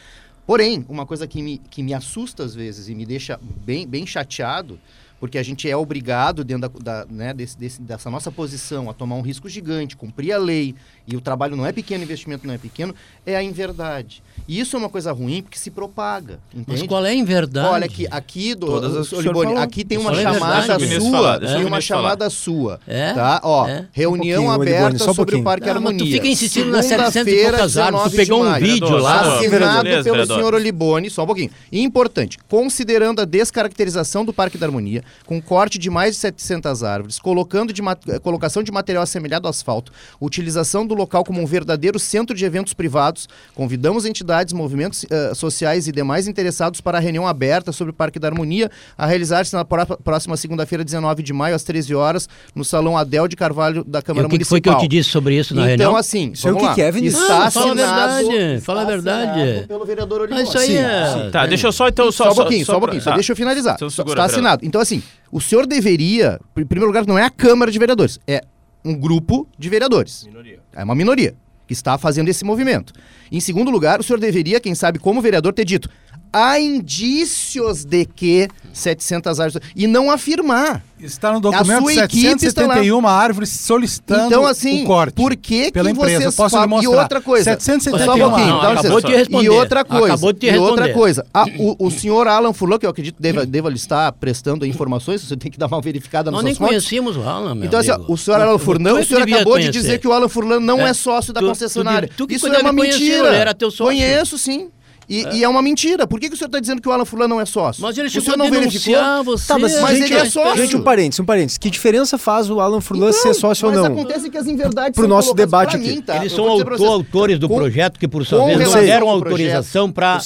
[0.45, 4.05] Porém, uma coisa que me, que me assusta às vezes e me deixa bem, bem
[4.05, 4.79] chateado,
[5.19, 8.93] porque a gente é obrigado, dentro da, da- né, desse- desse- dessa nossa posição, a
[8.93, 10.73] tomar um risco gigante, cumprir a lei,
[11.07, 12.93] e o trabalho não é pequeno, o investimento não é pequeno,
[13.25, 14.21] é a inverdade.
[14.47, 16.87] E isso é uma coisa ruim porque se propaga, Mas entende?
[16.87, 17.67] qual é em verdade?
[17.67, 19.11] Olha aqui, aqui do Todas as
[19.57, 23.13] aqui tem uma é chamada Vinícius sua, o tem uma chamada sua, É?
[23.13, 23.41] tá?
[23.43, 23.87] Ó, É.
[23.91, 25.41] reunião Um aberta Olibone, um sobre pouquinho.
[25.41, 26.11] o Parque Não, mas tu Harmonia.
[26.13, 28.03] fica insistindo nas 700 e Segunda-feira, poucas árvores.
[28.03, 28.65] Tu 19 pegou um maio.
[28.65, 29.37] vídeo lá.
[29.39, 31.51] Assinado pelo senhor Olibone, só um pouquinho.
[31.71, 36.83] E importante, considerando a descaracterização do Parque da Harmonia, com corte de mais de 700
[36.83, 37.81] árvores, colocando de
[38.21, 42.73] colocação de material assemelhado ao asfalto, utilização do local como um verdadeiro centro de eventos
[42.73, 47.93] privados, convidamos entidades, movimentos uh, sociais e demais interessados para a reunião aberta sobre o
[47.93, 52.63] Parque da Harmonia, a realizar-se na próxima segunda-feira, 19 de maio, às 13 horas, no
[52.63, 54.49] Salão Adel de Carvalho da Câmara e o que Municipal.
[54.49, 55.89] foi que eu te disse sobre isso na então, reunião?
[55.89, 57.21] Então, assim, Sei o que, que é, Vinícius?
[57.21, 59.67] Está ah, fala a verdade, fala a verdade.
[59.67, 60.43] pelo vereador Oliveira.
[60.43, 61.07] Isso aí sim, é...
[61.07, 61.31] Sim.
[61.31, 62.11] Tá, deixa eu só então...
[62.11, 63.75] Só, só um pouquinho, só, só um pouquinho, só, deixa eu finalizar.
[63.75, 64.65] Então, está assinado.
[64.65, 64.98] Então, assim,
[65.31, 68.41] o senhor deveria, em primeiro lugar, não é a Câmara de Vereadores, é
[68.83, 70.23] um grupo de vereadores.
[70.25, 70.59] Minoria.
[70.73, 71.35] É uma minoria
[71.67, 72.93] que está fazendo esse movimento.
[73.31, 75.89] Em segundo lugar, o senhor deveria, quem sabe, como vereador, ter dito:
[76.31, 79.67] há indícios de que 700 árvores.
[79.75, 80.83] E não afirmar.
[80.99, 85.13] Está no documento a 771 árvores solicitando então, assim, o corte.
[85.13, 86.23] Por que, pela que empresa.
[86.23, 86.91] vocês Posso lhe mostrar.
[86.91, 87.43] E outra coisa.
[87.51, 88.47] 771 só um pouquinho.
[88.47, 89.45] Não, acabou de responder.
[89.45, 90.05] E outra coisa.
[90.07, 90.69] Acabou de e responder.
[90.71, 91.25] outra coisa.
[91.33, 95.21] A, o, o senhor Alan Furlan, que eu acredito deva, deva lhe estar prestando informações,
[95.21, 96.69] você tem que dar uma verificada nas Nós nem fontes.
[96.69, 98.11] conhecíamos o Alan, meu Então, assim, amigo.
[98.11, 99.71] o senhor Alan Furlan, o senhor acabou conhecer.
[99.71, 102.09] de dizer que o Alan Furlan não é, é sócio da tu, concessionária.
[102.15, 103.33] Tu, tu Isso é uma mentira.
[103.33, 103.85] Era teu sócio.
[103.85, 104.69] Conheço, sim.
[105.09, 105.35] E é.
[105.37, 106.05] e é, uma mentira.
[106.05, 107.81] Por que, que o senhor está dizendo que o Alan Fulano não é sócio?
[107.81, 109.23] Mas ele o chegou senhor não a verificou?
[109.23, 110.57] Você, tá, mas, mas gente, ele é sócio.
[110.57, 111.57] Gente, um parênteses, um parênteses.
[111.57, 113.89] Que diferença faz o Alan Furlan então, ser sócio ou não?
[113.89, 115.95] Mas acontece que as inverdades Pro nosso debate aqui.
[115.95, 116.17] Mim, tá?
[116.17, 120.19] Eles são autor, autores do com, projeto que, por sua vez, não deram autorização para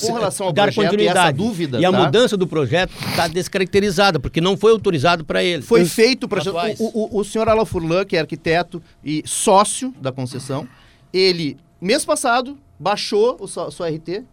[0.53, 1.37] dar continuidade.
[1.37, 1.97] Dúvida, e a tá?
[1.97, 5.61] mudança do projeto está descaracterizada, porque não foi autorizado para ele.
[5.61, 6.57] Foi feito o projeto.
[6.79, 10.67] O, o, o senhor Alan Furlan, que é arquiteto e sócio da concessão,
[11.13, 14.23] ele, mês passado, baixou o sua RT,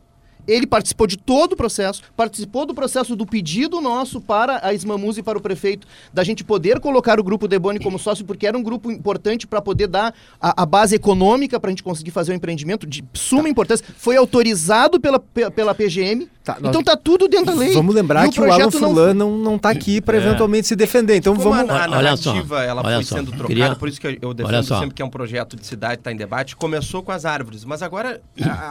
[0.51, 5.17] ele participou de todo o processo, participou do processo do pedido nosso para a Ismamuz
[5.19, 8.57] e para o prefeito, da gente poder colocar o grupo Deboni como sócio, porque era
[8.57, 12.33] um grupo importante para poder dar a, a base econômica para a gente conseguir fazer
[12.33, 13.49] um empreendimento de suma tá.
[13.49, 13.87] importância.
[13.97, 16.29] Foi autorizado pela, pela PGM.
[16.55, 16.85] Tá, então nós...
[16.85, 17.73] tá tudo dentro da lei.
[17.73, 20.21] Vamos lembrar que o Alan Fulan não, não tá aqui para é.
[20.21, 21.17] eventualmente se defender.
[21.17, 21.71] Então Como vamos.
[21.71, 23.17] A, a narrativa ela foi só.
[23.17, 23.77] sendo trocada, Queria...
[23.77, 26.57] por isso que eu defendo sempre que é um projeto de cidade está em debate.
[26.57, 28.21] Começou com as árvores, mas agora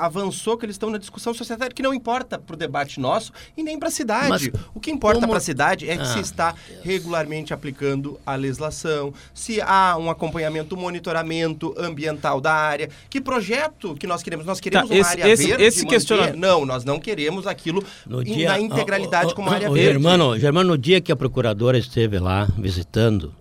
[0.02, 3.64] avançou que eles estão na discussão societária que não importa para o debate nosso e
[3.64, 4.30] nem para a cidade.
[4.30, 5.30] Mas o que importa como...
[5.30, 10.10] para a cidade é que ah, se está regularmente aplicando a legislação, se há um
[10.10, 12.90] acompanhamento, monitoramento ambiental da área.
[13.10, 14.46] Que projeto que nós queremos?
[14.46, 15.64] Nós queremos tá, uma esse, área esse, verde.
[15.64, 16.36] Esse questionamento.
[16.36, 19.93] Não, nós não queremos aquilo no dia, na integralidade o, como área o, verde.
[19.93, 23.34] Germano, Germano, no dia que a procuradora esteve lá visitando,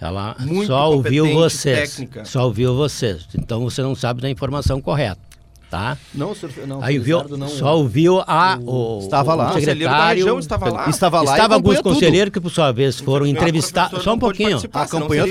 [0.00, 1.90] ela Muito só ouviu vocês.
[1.90, 2.24] Técnica.
[2.24, 3.26] Só ouviu vocês.
[3.34, 5.32] Então você não sabe da informação correta
[5.70, 5.96] tá?
[6.12, 10.38] Não, senhor, não, Aí viu, não, só ouviu a o, estava lá, o secretário, o
[10.38, 14.18] estava lá, estava lá, estava alguns conselheiros que por sua vez foram entrevistados, só um
[14.18, 14.60] pouquinho,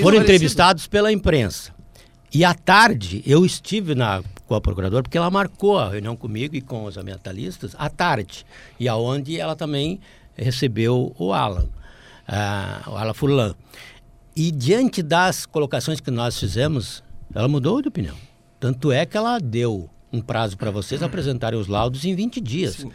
[0.02, 1.70] foram entrevistados pela imprensa.
[2.34, 4.20] E à tarde eu estive na
[4.52, 8.44] com a procuradora porque ela marcou a reunião comigo e com os ambientalistas à tarde
[8.78, 9.98] e aonde ela também
[10.36, 11.68] recebeu o Alan,
[12.28, 13.54] uh, o Alan Furlan.
[14.36, 17.02] E diante das colocações que nós fizemos,
[17.34, 18.14] ela mudou de opinião.
[18.60, 22.74] Tanto é que ela deu um prazo para vocês apresentarem os laudos em 20 dias.
[22.74, 22.92] Sim.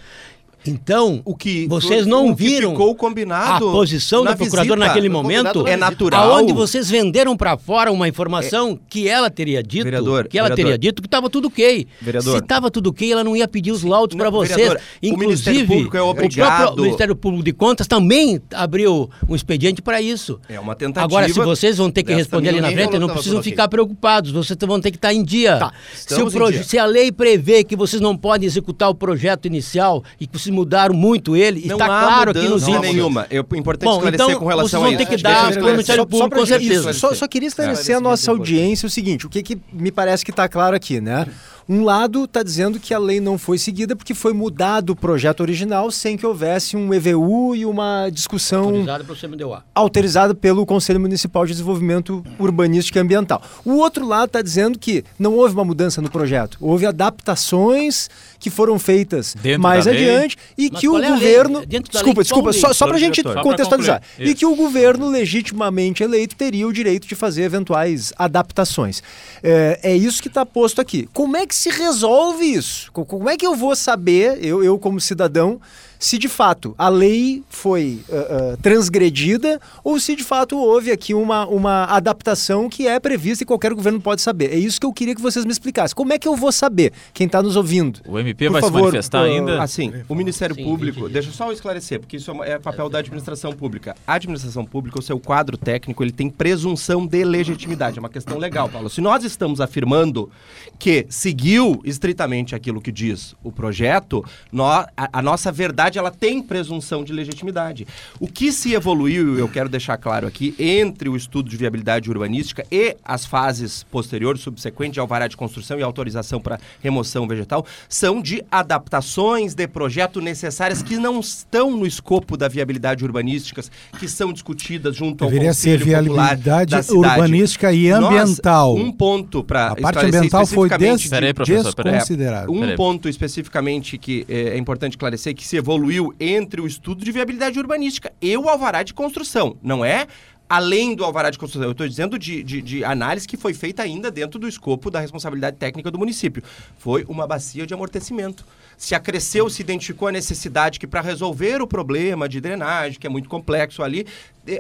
[0.68, 5.76] Então, o que vocês não viram ficou combinado a posição da procuradora naquele momento é
[5.76, 6.34] natural.
[6.34, 8.78] Aonde vocês venderam para fora uma informação é.
[8.90, 10.72] que ela teria dito, vereador, que ela vereador.
[10.72, 11.88] teria dito que estava tudo ok.
[12.02, 12.34] Vereador.
[12.34, 14.56] Se estava tudo ok, ela não ia pedir os laudos para vocês.
[14.56, 16.52] Vereador, Inclusive, o Público é obrigado.
[16.52, 20.40] O próprio Ministério Público de Contas também abriu um expediente para isso.
[20.50, 21.06] É uma tentativa.
[21.06, 24.32] Agora, se vocês vão ter que responder ali na frente, não precisam ficar preocupados.
[24.32, 25.58] Vocês vão ter que estar em dia.
[25.58, 25.74] Tá.
[25.94, 26.64] Se, o dia.
[26.64, 30.54] se a lei prevê que vocês não podem executar o projeto inicial e que vocês
[30.58, 32.96] mudaram muito ele, não está claro aqui nos índices.
[32.96, 33.28] nenhuma.
[33.30, 34.98] É importante Bom, esclarecer então, com relação a isso.
[34.98, 36.94] Vocês vão ter que dar para o Ministério Público, com certeza.
[36.94, 40.32] Só, só queria esclarecer a nossa audiência o seguinte, o que, que me parece que
[40.32, 41.28] está claro aqui, né?
[41.70, 45.42] Um lado está dizendo que a lei não foi seguida porque foi mudado o projeto
[45.42, 49.64] original sem que houvesse um EVU e uma discussão autorizada pelo CMDUA.
[49.76, 53.42] Autorizada pelo Conselho Municipal de Desenvolvimento Urbanístico e Ambiental.
[53.66, 58.50] O outro lado está dizendo que não houve uma mudança no projeto, houve adaptações que
[58.50, 61.66] foram feitas Dentro mais adiante e Mas que o é governo.
[61.66, 64.02] Desculpa, desculpa, só, só para a gente contextualizar.
[64.18, 69.02] E que o governo legitimamente eleito teria o direito de fazer eventuais adaptações.
[69.44, 71.08] É, é isso que está posto aqui.
[71.14, 72.92] Como é que se resolve isso?
[72.92, 75.60] Como é que eu vou saber, eu, eu como cidadão,
[76.00, 81.14] se de fato a lei foi uh, uh, transgredida ou se de fato houve aqui
[81.14, 84.52] uma, uma adaptação que é prevista e qualquer governo pode saber.
[84.54, 85.96] É isso que eu queria que vocês me explicassem.
[85.96, 86.92] Como é que eu vou saber?
[87.14, 88.00] Quem está nos ouvindo?
[88.08, 89.62] O MP Por vai favor, se manifestar uh, ainda?
[89.62, 93.00] Assim, o Ministério Sim, Público, deixa eu só esclarecer, porque isso é, é papel da
[93.00, 93.96] administração pública.
[94.06, 97.98] A administração pública, o seu quadro técnico, ele tem presunção de legitimidade.
[97.98, 98.90] É uma questão legal, Paulo.
[98.90, 100.30] Se nós estamos afirmando
[100.78, 106.42] que seguiu estritamente aquilo que diz o projeto, nós, a, a nossa verdade ela tem
[106.42, 107.88] presunção de legitimidade.
[108.20, 112.66] O que se evoluiu, eu quero deixar claro aqui, entre o estudo de viabilidade urbanística
[112.72, 118.22] e as fases posteriores, subsequentes de alvará de construção e autorização para remoção vegetal, são
[118.22, 123.62] de adaptações de projeto necessárias que não estão no escopo da viabilidade urbanística,
[124.00, 127.08] que são discutidas junto Deveria ao Conselho ser viabilidade Popular da cidade.
[127.08, 128.76] urbanística e ambiental.
[128.76, 132.52] Nós, um ponto para a parte ambiental foi des Peraí, desconsiderada.
[132.52, 132.76] um Peraí.
[132.76, 135.77] ponto especificamente que é, é importante esclarecer que se evoluiu
[136.20, 139.58] entre o estudo de viabilidade urbanística e o alvará de construção.
[139.62, 140.08] Não é
[140.50, 141.68] além do alvará de construção.
[141.68, 145.00] Eu estou dizendo de, de, de análise que foi feita ainda dentro do escopo da
[145.00, 146.44] responsabilidade técnica do município.
[146.78, 148.46] Foi uma bacia de amortecimento.
[148.78, 153.10] Se acresceu, se identificou a necessidade que para resolver o problema de drenagem, que é
[153.10, 154.06] muito complexo ali,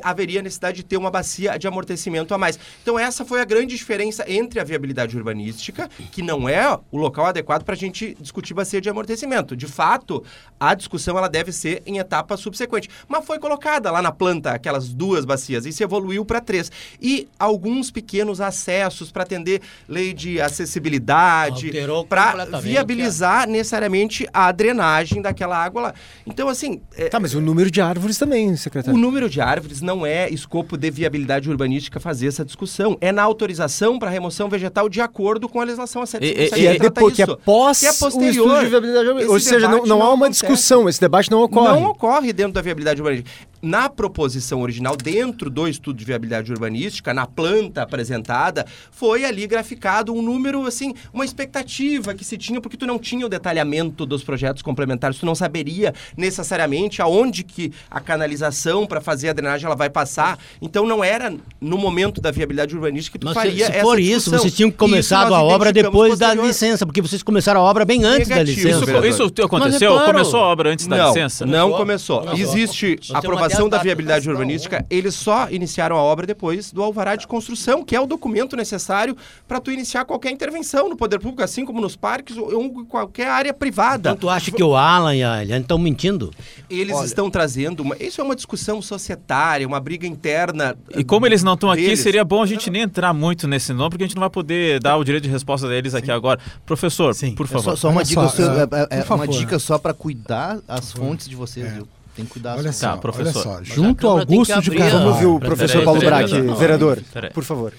[0.03, 2.59] haveria necessidade de ter uma bacia de amortecimento a mais.
[2.81, 7.25] Então essa foi a grande diferença entre a viabilidade urbanística, que não é o local
[7.27, 9.55] adequado para a gente discutir bacia de amortecimento.
[9.55, 10.23] De fato,
[10.59, 12.89] a discussão ela deve ser em etapa subsequente.
[13.07, 16.71] Mas foi colocada lá na planta aquelas duas bacias e se evoluiu para três.
[17.01, 21.71] E alguns pequenos acessos para atender lei de acessibilidade,
[22.09, 25.93] para completamente, viabilizar necessariamente a drenagem daquela água lá.
[26.25, 28.99] Então, assim, é, Tá, mas o número de árvores também, o secretário.
[28.99, 32.97] número de árvores não é escopo de viabilidade urbanística fazer essa discussão.
[33.01, 36.67] É na autorização para remoção vegetal de acordo com a legislação a E- e- Que
[36.67, 38.29] é, depois, que é pós Que é o posterior.
[38.47, 39.33] estudo de viabilidade urbanística.
[39.33, 40.41] Ou seja, não, não não há uma acontece.
[40.41, 41.79] discussão, esse debate não ocorre.
[41.79, 43.29] Não ocorre dentro da viabilidade urbanística.
[43.61, 50.13] Na proposição original, dentro do estudo de viabilidade urbanística, na planta apresentada, foi ali graficado
[50.13, 54.23] um número, assim, uma expectativa que se tinha, porque tu não tinha o detalhamento dos
[54.23, 59.75] projetos complementares, tu não saberia necessariamente aonde que a canalização para fazer a drenagem ela
[59.75, 60.37] vai passar.
[60.61, 63.81] Então não era no momento da viabilidade urbanística que tu Mas se, faria se essa
[63.81, 64.39] for isso, discussão.
[64.39, 66.47] vocês tinham começado a obra depois da posterior.
[66.47, 69.07] licença, porque vocês começaram a obra bem antes da Negativo, licença.
[69.07, 69.59] Isso, isso aconteceu?
[69.59, 70.13] Mas é claro.
[70.13, 71.45] Começou a obra antes da não, licença?
[71.45, 71.77] Não Começou.
[71.77, 72.19] começou.
[72.21, 72.57] Começou.
[72.57, 77.25] Existe a aprovação da viabilidade urbanística, eles só iniciaram a obra depois do alvará de
[77.27, 79.15] construção, que é o documento necessário
[79.47, 83.27] para tu iniciar qualquer intervenção no poder público, assim como nos parques ou em qualquer
[83.27, 83.86] área privada.
[83.95, 86.33] Então tu acha que o Alan e a Eliane estão mentindo?
[86.69, 90.75] Eles estão trazendo, uma, isso é uma discussão societária, uma briga interna.
[90.95, 93.91] E como eles não estão aqui, seria bom a gente nem entrar muito nesse nome,
[93.91, 96.39] porque a gente não vai poder dar o direito de resposta deles aqui agora.
[96.65, 97.33] Professor, Sim.
[97.35, 97.63] por É favor.
[97.71, 99.59] só, só uma Olha dica, só, seu- é, é, é por uma favor, dica né?
[99.59, 101.87] só para cuidar as fontes de vocês, viu?
[102.15, 103.47] Tem que cuidar Olha as só, Tá, professor.
[103.47, 103.75] olha só.
[103.75, 104.91] Junto ao Augusto de Carvalho.
[104.99, 106.99] Vamos ouvir o professor Paulo Braque, vereador,
[107.31, 107.71] por favor.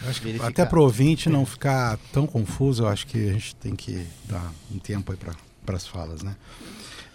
[0.43, 4.07] Até para o ouvinte não ficar tão confuso, eu acho que a gente tem que
[4.29, 5.33] dar um tempo aí para
[5.77, 6.37] as falas, né?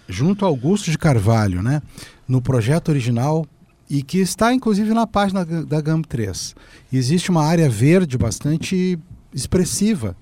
[0.08, 1.82] Junto ao Augusto de Carvalho, né?
[2.28, 3.46] No projeto original
[3.90, 6.56] e que está inclusive na página da GAM 3,
[6.92, 8.98] existe uma área verde bastante
[9.34, 10.16] expressiva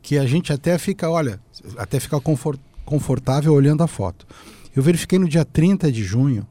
[0.00, 1.40] que a gente até fica, olha,
[1.76, 4.26] até fica confor- confortável olhando a foto.
[4.74, 6.46] Eu verifiquei no dia 30 de junho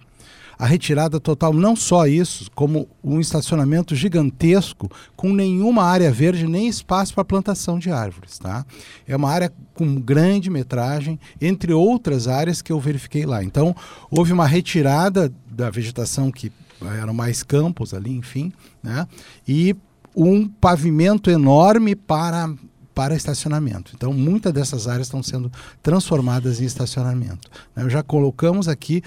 [0.62, 6.68] a retirada total, não só isso, como um estacionamento gigantesco com nenhuma área verde nem
[6.68, 8.64] espaço para plantação de árvores, tá?
[9.08, 13.44] É uma área com grande metragem, entre outras áreas que eu verifiquei lá.
[13.44, 13.76] Então,
[14.12, 16.52] houve uma retirada da vegetação que
[16.96, 18.54] eram mais campos ali, enfim,
[18.84, 19.08] né?
[19.48, 19.76] E
[20.16, 22.54] um pavimento enorme para
[22.94, 23.94] para estacionamento.
[23.96, 25.52] Então, muitas dessas áreas estão sendo
[25.82, 27.50] transformadas em estacionamento.
[27.74, 27.90] né?
[27.90, 29.02] Já colocamos aqui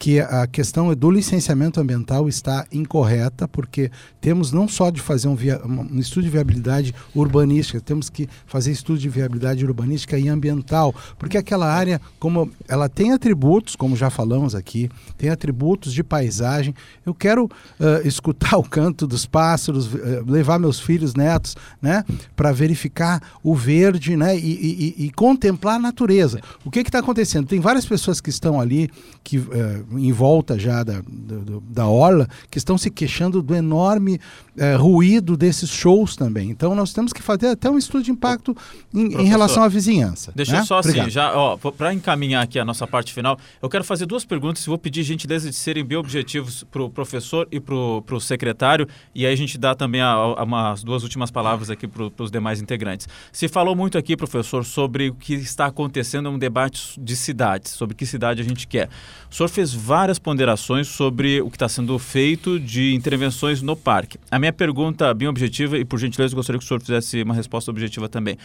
[0.00, 5.34] que a questão do licenciamento ambiental está incorreta, porque temos não só de fazer um,
[5.36, 10.94] via- um estudo de viabilidade urbanística, temos que fazer estudo de viabilidade urbanística e ambiental,
[11.18, 14.88] porque aquela área, como ela tem atributos, como já falamos aqui,
[15.18, 16.74] tem atributos de paisagem.
[17.04, 17.46] Eu quero
[17.78, 23.54] eh, escutar o canto dos pássaros, eh, levar meus filhos, netos, né, para verificar o
[23.54, 26.40] verde, né, e, e- e- contemplar a natureza.
[26.64, 27.46] O que está acontecendo?
[27.46, 28.88] Tem várias pessoas que estão ali,
[29.22, 34.20] que eh, em volta já da, do- da orla, que estão se queixando do enorme
[34.56, 36.50] eh, ruído desses shows também.
[36.50, 38.56] Então nós temos que fazer até um estudo de impacto
[38.94, 40.32] em, em relação à vizinhança.
[40.34, 40.60] Deixa né?
[40.60, 41.10] eu só assim, Obrigado.
[41.10, 44.66] já, ó, para encaminhar aqui a nossa parte final, eu quero fazer duas perguntas e
[44.66, 49.26] vou pedir gentileza de serem bem objetivos para o professor e para o secretário, e
[49.26, 52.60] aí a gente dá também a, a, umas duas últimas palavras aqui para os demais
[52.60, 53.08] integrantes.
[53.32, 57.72] Se falou muito aqui, professor, sobre o que está acontecendo, é um debate de cidades,
[57.72, 58.88] sobre que cidade a gente quer.
[59.30, 64.18] O senhor fez várias ponderações sobre o que está sendo feito de intervenções no parque.
[64.30, 67.34] A minha pergunta, bem objetiva, e por gentileza, eu gostaria que o senhor fizesse uma
[67.34, 68.36] resposta objetiva também.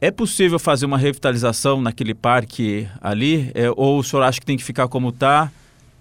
[0.00, 3.50] É possível fazer uma revitalização naquele parque ali?
[3.54, 5.50] É, ou o senhor acha que tem que ficar como está?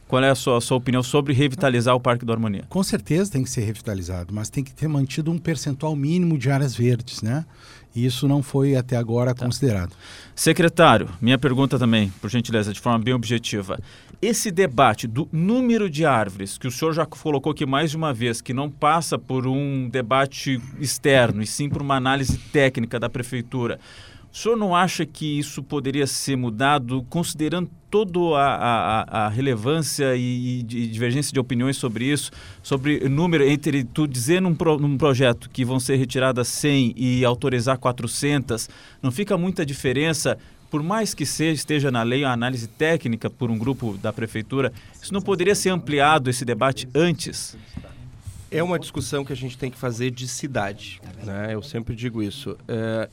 [0.08, 2.64] Qual é a sua, a sua opinião sobre revitalizar o Parque do Harmonia?
[2.70, 6.52] Com certeza tem que ser revitalizado, mas tem que ter mantido um percentual mínimo de
[6.52, 7.44] áreas verdes, né?
[7.96, 9.46] Isso não foi até agora tá.
[9.46, 9.96] considerado.
[10.36, 13.80] Secretário, minha pergunta também, por gentileza, de forma bem objetiva.
[14.26, 18.12] Esse debate do número de árvores, que o senhor já colocou aqui mais de uma
[18.12, 23.08] vez, que não passa por um debate externo, e sim por uma análise técnica da
[23.08, 23.80] prefeitura,
[24.34, 30.60] o senhor não acha que isso poderia ser mudado considerando toda a, a, relevância e,
[30.60, 32.32] e, divergência de opiniões sobre isso,
[32.64, 37.24] sobre número, entre tu dizer num, pro, num projeto que vão ser retiradas 100 e
[37.24, 38.70] autorizar 400,
[39.02, 40.36] não fica muita diferença
[40.70, 44.74] por mais que seja, esteja na lei a análise técnica por um grupo da prefeitura,
[45.02, 47.58] isso não poderia ser ampliado esse debate antes?
[48.52, 51.02] É uma discussão que a gente tem que fazer de cidade.
[51.24, 51.54] Né?
[51.54, 52.58] Eu sempre digo isso.
[52.68, 53.10] É,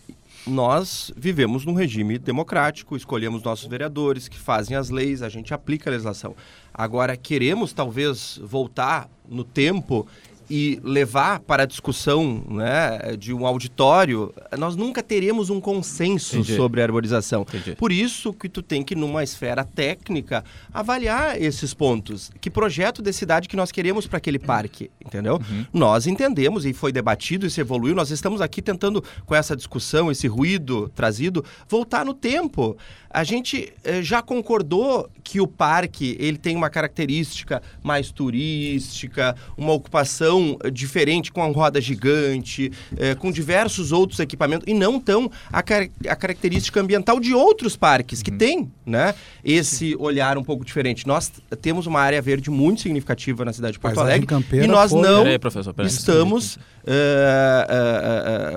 [0.46, 5.88] nós vivemos num regime democrático, escolhemos nossos vereadores que fazem as leis, a gente aplica
[5.88, 6.34] a legislação.
[6.74, 10.06] Agora, queremos talvez voltar no tempo
[10.54, 16.56] e levar para a discussão né, de um auditório, nós nunca teremos um consenso Entendi.
[16.56, 17.40] sobre a arborização.
[17.48, 17.74] Entendi.
[17.74, 22.30] Por isso que tu tem que, numa esfera técnica, avaliar esses pontos.
[22.38, 25.36] Que projeto de cidade que nós queremos para aquele parque, entendeu?
[25.36, 25.64] Uhum.
[25.72, 30.10] Nós entendemos, e foi debatido, e se evoluiu, nós estamos aqui tentando, com essa discussão,
[30.10, 32.76] esse ruído trazido, voltar no tempo.
[33.08, 39.72] A gente eh, já concordou que o parque ele tem uma característica mais turística, uma
[39.72, 45.30] ocupação eh, diferente com a roda gigante, eh, com diversos outros equipamentos, e não tão
[45.52, 48.24] a, car a característica ambiental de outros parques uhum.
[48.24, 49.14] que tem né,
[49.44, 51.06] esse olhar um pouco diferente.
[51.06, 55.22] Nós temos uma área verde muito significativa na cidade de Porto Alegre e nós não
[55.22, 55.90] peraí, professor, peraí.
[55.90, 56.58] estamos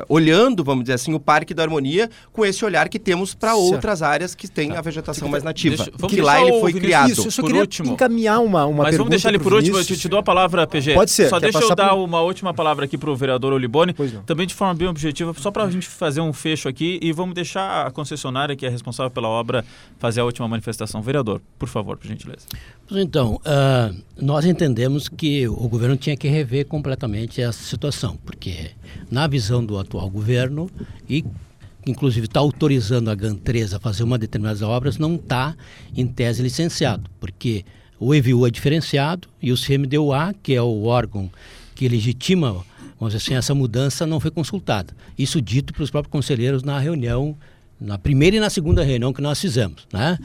[0.10, 4.02] olhando, vamos dizer assim, o Parque da Harmonia com esse olhar que temos para outras
[4.02, 4.80] áreas que tem tá.
[4.80, 5.76] a vegetação mais nativa.
[5.76, 7.12] Deixa, que lá ele foi criado.
[7.12, 7.94] Isso, eu só por queria último.
[7.94, 10.66] encaminhar uma, uma Mas vamos deixar ele por último, eu te, te, dou a palavra,
[10.66, 10.94] PG.
[10.94, 11.30] Pode ser.
[11.30, 12.04] Só deixa eu dar por...
[12.04, 13.96] uma última palavra aqui para o vereador Olibone,
[14.26, 17.36] também de forma bem objetiva, só para a gente fazer um fecho aqui e vamos
[17.36, 19.64] deixar a concessionária, que é responsável pela obra,
[20.00, 21.02] fazer a última manifestação.
[21.02, 22.46] Vereador, por favor, por gentileza.
[22.92, 28.72] Então, uh, nós entendemos que o governo tinha que rever completamente essa situação, porque
[29.10, 30.70] na visão do atual governo
[31.10, 31.26] e
[31.86, 35.56] inclusive está autorizando a GAN3 a fazer uma determinada obras, não está
[35.96, 37.64] em tese licenciado, porque
[38.00, 41.30] o EVU é diferenciado e o CMDUA, que é o órgão
[41.74, 42.64] que legitima,
[43.00, 44.96] vamos dizer assim, essa mudança, não foi consultada.
[45.18, 47.38] Isso dito para os próprios conselheiros na reunião
[47.80, 49.86] na primeira e na segunda reunião que nós fizemos.
[49.92, 50.18] Né?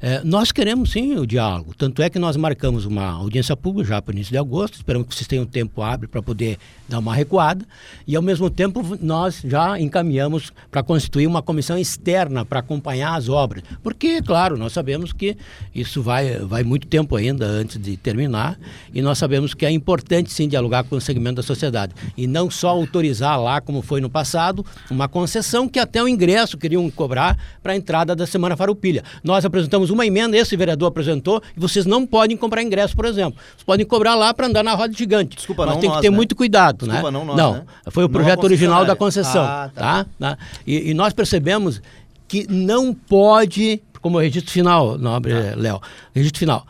[0.00, 4.02] É, nós queremos sim o diálogo, tanto é que nós marcamos uma audiência pública já
[4.02, 7.14] para o início de agosto, esperamos que vocês tenham tempo hábil para poder dar uma
[7.14, 7.64] recuada,
[8.06, 13.28] e ao mesmo tempo nós já encaminhamos para constituir uma comissão externa para acompanhar as
[13.28, 15.36] obras, porque, claro, nós sabemos que
[15.74, 18.58] isso vai, vai muito tempo ainda antes de terminar,
[18.94, 22.50] e nós sabemos que é importante sim dialogar com o segmento da sociedade, e não
[22.50, 27.36] só autorizar lá, como foi no passado, uma concessão que até o ingresso queriam cobrar
[27.62, 29.02] para a entrada da Semana Farroupilha.
[29.24, 33.38] Nós apresentamos uma emenda, esse vereador apresentou, e vocês não podem comprar ingresso, por exemplo.
[33.50, 35.36] Vocês podem cobrar lá para andar na roda gigante.
[35.36, 36.16] Desculpa, Mas não tem nós, que ter né?
[36.16, 37.18] muito cuidado, Desculpa, né?
[37.18, 37.64] Não, nós, não, né?
[37.88, 40.06] foi o projeto original da concessão, ah, tá?
[40.18, 40.38] tá?
[40.66, 41.80] E, e nós percebemos
[42.28, 45.56] que não pode, como o registro final, nobre tá.
[45.56, 45.80] Léo,
[46.14, 46.66] registro final,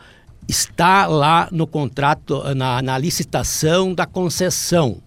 [0.47, 4.97] está lá no contrato, na, na licitação da concessão.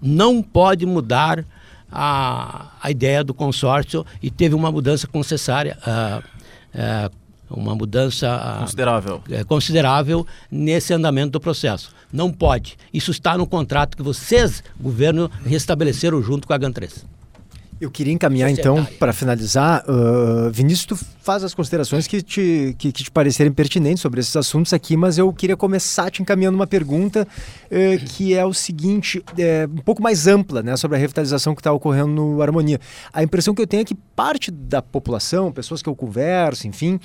[0.00, 1.44] Não pode mudar
[1.98, 7.10] a, a ideia do consórcio e teve uma mudança concessária, uh, uh,
[7.48, 9.22] uma mudança uh, considerável.
[9.30, 11.90] É, considerável nesse andamento do processo.
[12.12, 12.76] Não pode.
[12.92, 17.04] Isso está no contrato que vocês, governo, restabeleceram junto com a GAN3.
[17.78, 22.90] Eu queria encaminhar então, para finalizar, uh, Vinícius, tu faz as considerações que te, que,
[22.90, 26.66] que, te parecerem pertinentes sobre esses assuntos aqui, mas eu queria começar te encaminhando uma
[26.66, 31.54] pergunta uh, que é o seguinte, é, um pouco mais ampla, né, sobre a revitalização
[31.54, 32.80] que está ocorrendo no Harmonia.
[33.12, 36.98] A impressão que eu tenho é que parte da população, pessoas que eu converso, enfim,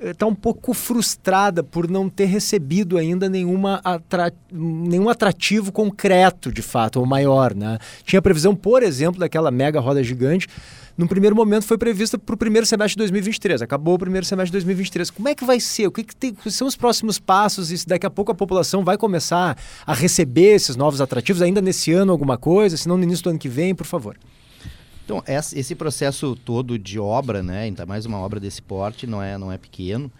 [0.00, 4.32] está eh, um pouco frustrada por não ter recebido ainda nenhuma atra...
[4.52, 7.54] nenhum atrativo concreto, de fato, ou maior.
[7.54, 7.78] Né?
[8.04, 10.48] Tinha previsão, por exemplo, daquela mega roda gigante.
[10.96, 13.60] No primeiro momento foi prevista para o primeiro semestre de 2023.
[13.60, 15.10] Acabou o primeiro semestre de 2023.
[15.10, 15.86] Como é que vai ser?
[15.86, 17.70] O que, que, tem, são os próximos passos?
[17.70, 21.60] E se daqui a pouco a população vai começar a receber esses novos atrativos ainda
[21.60, 22.78] nesse ano alguma coisa?
[22.78, 24.16] Se não no início do ano que vem, por favor.
[25.06, 29.38] Então, esse processo todo de obra, né, ainda mais uma obra desse porte, não é,
[29.38, 30.10] não é pequeno.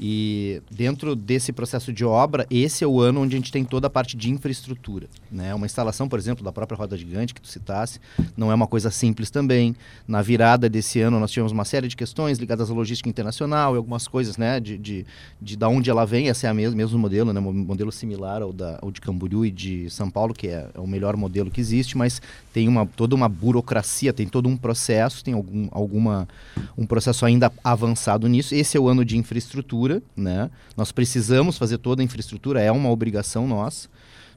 [0.00, 3.88] E dentro desse processo de obra, esse é o ano onde a gente tem toda
[3.88, 5.08] a parte de infraestrutura.
[5.30, 5.52] Né?
[5.52, 8.00] Uma instalação, por exemplo, da própria roda gigante que tu citasse,
[8.36, 9.74] não é uma coisa simples também.
[10.06, 13.76] Na virada desse ano, nós tivemos uma série de questões ligadas à logística internacional e
[13.76, 15.06] algumas coisas né, de, de,
[15.42, 16.28] de, de onde ela vem.
[16.28, 17.40] Esse é o mesmo, mesmo modelo, né?
[17.40, 20.80] um modelo similar ao, da, ao de Camboriú e de São Paulo, que é, é
[20.80, 22.22] o melhor modelo que existe, mas
[22.52, 26.28] tem uma, toda uma burocracia, tem todo um processo, tem algum, alguma,
[26.76, 28.54] um processo ainda avançado nisso.
[28.54, 30.50] Esse é o ano de infraestrutura infraestrutura, né?
[30.76, 33.88] Nós precisamos fazer toda a infraestrutura, é uma obrigação nossa.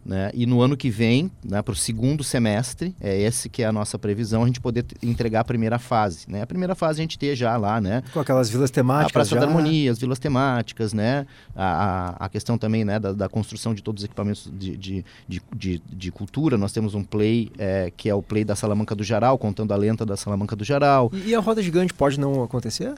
[0.03, 0.31] Né?
[0.33, 3.71] E no ano que vem, né, para o segundo semestre, é esse que é a
[3.71, 6.25] nossa previsão, a gente poder entregar a primeira fase.
[6.27, 6.41] Né?
[6.41, 8.01] A primeira fase a gente ter já lá, né?
[8.11, 9.11] Com aquelas vilas temáticas.
[9.11, 9.41] A Praça já...
[9.41, 11.27] da Harmonia, as vilas temáticas, né?
[11.55, 15.05] A, a, a questão também né, da, da, construção de todos os equipamentos de, de,
[15.27, 16.57] de, de, de cultura.
[16.57, 19.77] Nós temos um play é, que é o play da Salamanca do Jaral, contando a
[19.77, 21.11] lenta da Salamanca do Jaral.
[21.13, 22.95] E, e a roda gigante pode não acontecer?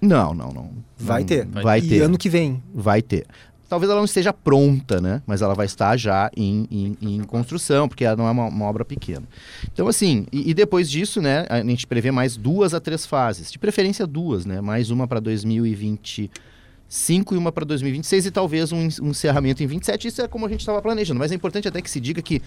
[0.00, 0.70] Não, não, não.
[0.96, 1.46] Vai não, ter.
[1.46, 2.02] Vai e ter.
[2.02, 2.60] ano que vem.
[2.74, 3.26] Vai ter.
[3.68, 5.20] Talvez ela não esteja pronta, né?
[5.26, 8.64] Mas ela vai estar já em, em, em construção, porque ela não é uma, uma
[8.64, 9.26] obra pequena.
[9.72, 11.44] Então, assim, e, e, depois disso, né?
[11.48, 13.50] A gente prevê mais duas a três fases.
[13.50, 14.60] De preferência, duas, né?
[14.60, 20.08] Mais uma para 2025 e uma para 2026 e talvez um, um encerramento em 27.
[20.08, 21.18] Isso é como a gente estava planejando.
[21.18, 22.40] Mas é importante até que se diga que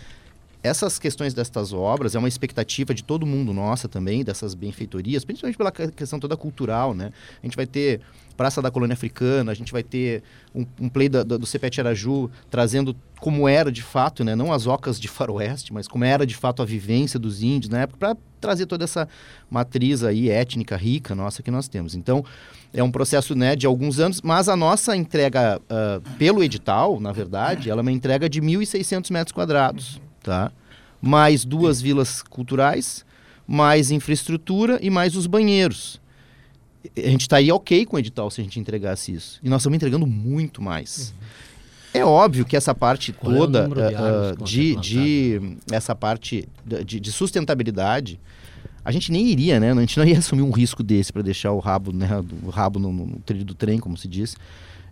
[0.62, 5.58] essas questões destas obras é uma expectativa de todo mundo nossa também, dessas benfeitorias, principalmente
[5.58, 7.12] pela questão toda cultural, né?
[7.42, 8.02] A gente vai ter
[8.36, 10.24] Praça da Colônia Africana, a gente vai ter
[10.56, 14.36] um, um play da, do Cepete Araju trazendo como era de fato, né?
[14.36, 17.82] Não as ocas de faroeste, mas como era de fato a vivência dos índios na
[17.82, 19.08] época, para trazer toda essa
[19.50, 21.96] matriz aí étnica rica nossa que nós temos.
[21.96, 22.24] Então,
[22.74, 27.12] é um processo né, de alguns anos, mas a nossa entrega uh, pelo edital, na
[27.12, 30.00] verdade, ela é uma entrega de 1.600 metros quadrados
[30.30, 30.52] tá?
[31.02, 33.04] Mais duas vilas culturais,
[33.48, 36.00] mais infraestrutura e mais os banheiros.
[36.96, 39.40] A gente estaria ok com o edital se a gente entregasse isso.
[39.44, 41.16] E nós estamos entregando muito mais.
[41.94, 42.00] Uhum.
[42.02, 46.48] É óbvio que essa parte Qual toda é uh, de, de essa parte
[46.86, 48.20] de, de, sustentabilidade,
[48.86, 49.72] a gente nem iria, né?
[49.72, 52.08] A gente não ia assumir um risco desse para deixar o rabo, né,
[52.44, 54.38] o rabo no, no, trilho do trem, como se diz.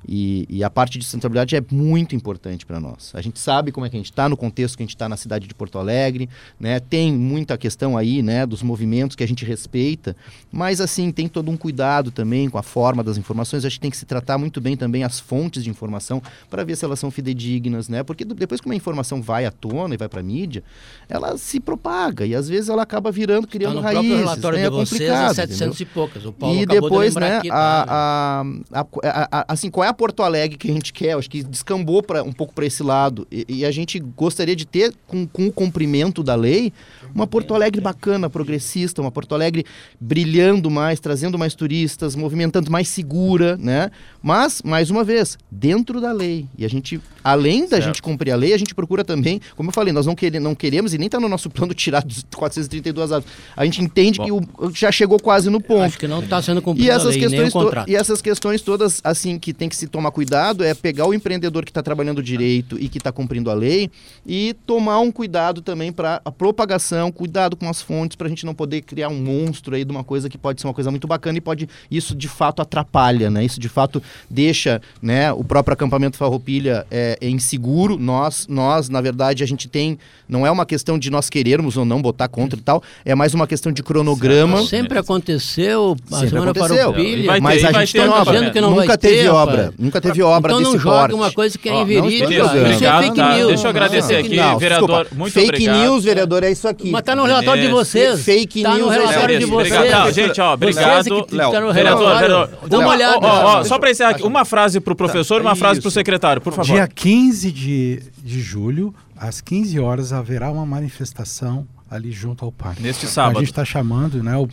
[0.07, 3.11] E, e, a parte de sustentabilidade é muito importante para nós.
[3.13, 5.09] A gente sabe como é que a gente está no contexto que a gente está
[5.09, 6.29] na cidade de Porto Alegre,
[6.59, 6.79] né?
[6.79, 10.15] Tem muita questão aí, né, dos movimentos que a gente respeita,
[10.51, 13.65] mas assim tem todo um cuidado também com a forma das informações.
[13.65, 16.77] A gente tem que se tratar muito bem também as fontes de informação para ver
[16.77, 18.01] se elas são fidedignas, né?
[18.01, 20.63] Porque depois que uma informação vai à tona e vai para a mídia,
[21.09, 24.09] ela se propaga e às vezes ela acaba virando, criando tá no raízes.
[24.09, 24.69] No relatório né?
[24.69, 25.75] de é vocês é 700 entendeu?
[25.79, 26.25] e poucas.
[26.25, 29.93] O Paulo e depois, de né, aqui, tá, a, a, a, assim, qual é a
[29.97, 33.27] Porto Alegre que a gente quer, acho que descambou pra, um pouco para esse lado.
[33.31, 36.71] E, e, a gente gostaria de ter, com, com o cumprimento da lei,
[37.13, 39.65] uma Porto Alegre bacana, progressista, uma Porto Alegre
[39.99, 43.89] brilhando mais, trazendo mais turistas, movimentando mais segura, né?
[44.21, 46.45] Mas, mais uma vez, dentro da lei.
[46.57, 47.85] E a gente, além da certo.
[47.85, 50.53] gente cumprir a lei, a gente procura também, como eu falei, nós não, quere, não
[50.53, 52.03] queremos, e nem está no nosso plano tirar
[52.35, 53.35] 432 árvores.
[53.55, 54.25] A gente entende Bom.
[54.25, 55.83] que o, já chegou quase no ponto.
[55.83, 57.53] Acho que não está sendo cumprido e essas lei, questões
[57.87, 61.63] E essas questões todas, assim, que tem que se tomar cuidado é pegar o empreendedor
[61.63, 63.89] que está trabalhando direito e que está cumprindo a lei
[64.25, 68.45] e tomar um cuidado também para a propagação, cuidado com as fontes, para a gente
[68.45, 71.07] não poder criar um monstro aí de uma coisa que pode ser uma coisa muito
[71.07, 73.45] bacana e pode isso de fato atrapalha, né?
[73.45, 77.97] Isso de fato deixa, né, o próprio acampamento Farroupilha é, é inseguro.
[77.97, 79.97] Nós, nós, na verdade, a gente tem,
[80.27, 83.33] não é uma questão de nós querermos ou não botar contra e tal, é mais
[83.33, 84.65] uma questão de cronograma.
[84.65, 86.77] Sempre aconteceu, a Sempre aconteceu.
[86.77, 88.51] Farroupilha, mas a gente tem obra.
[88.51, 91.69] Que não nunca teve ter, obra, nunca teve obra então não joga uma coisa que
[91.69, 92.33] é inverídica.
[92.33, 93.35] Isso é fake tá.
[93.35, 93.47] news.
[93.47, 94.87] Deixa eu agradecer aqui, não, vereador.
[94.87, 95.15] Desculpa.
[95.15, 95.77] Muito fake obrigado.
[95.77, 96.91] news, vereador, é isso aqui.
[96.91, 98.23] Mas tá no relatório de vocês.
[98.23, 98.81] Fake tá news.
[98.81, 99.91] no relatório de vocês.
[99.91, 101.27] Não, gente, ó, obrigado.
[101.31, 102.49] Léo, tá vereador, vereador.
[102.67, 103.17] Dá uma olhada.
[103.21, 105.91] Ó, só para encerrar aqui, uma frase para o professor e uma frase para o
[105.91, 106.73] secretário, por favor.
[106.73, 112.81] Dia 15 de, de julho, às 15 horas, haverá uma manifestação ali junto ao parque.
[112.81, 113.37] Neste sábado.
[113.37, 114.35] A gente está chamando, né?
[114.37, 114.43] O,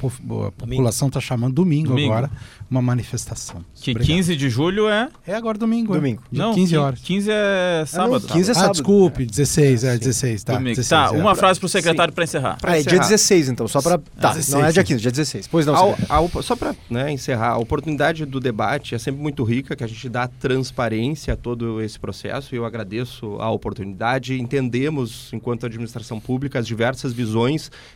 [0.46, 2.30] a população está chamando domingo, domingo, agora,
[2.70, 3.64] uma manifestação.
[3.74, 4.16] Que Obrigado.
[4.16, 5.08] 15 de julho é?
[5.26, 5.92] É agora domingo.
[5.94, 5.96] É.
[5.96, 6.22] Domingo.
[6.32, 6.36] É.
[6.36, 7.00] Não, 15 horas.
[7.00, 8.16] 15 é sábado.
[8.16, 8.68] Ah, não, 15 é sábado.
[8.68, 10.52] Ah, desculpe, 16, é 16, tá.
[10.54, 10.76] Domingo.
[10.76, 11.20] 16, tá, é.
[11.20, 12.58] uma frase para o secretário para encerrar.
[12.60, 13.98] Pra ah, é dia 16, então, só para...
[13.98, 15.48] Tá, 16, não é dia 15, dia 16.
[15.48, 19.42] Pois não, ao, ao, Só para né, encerrar, a oportunidade do debate é sempre muito
[19.42, 24.40] rica, que a gente dá transparência a todo esse processo e eu agradeço a oportunidade.
[24.40, 27.23] Entendemos, enquanto administração pública, as diversas visões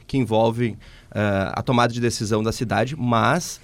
[0.07, 3.61] que envolvem uh, a tomada de decisão da cidade, mas,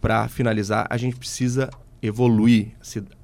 [0.00, 1.70] para finalizar, a gente precisa
[2.02, 2.72] evoluir.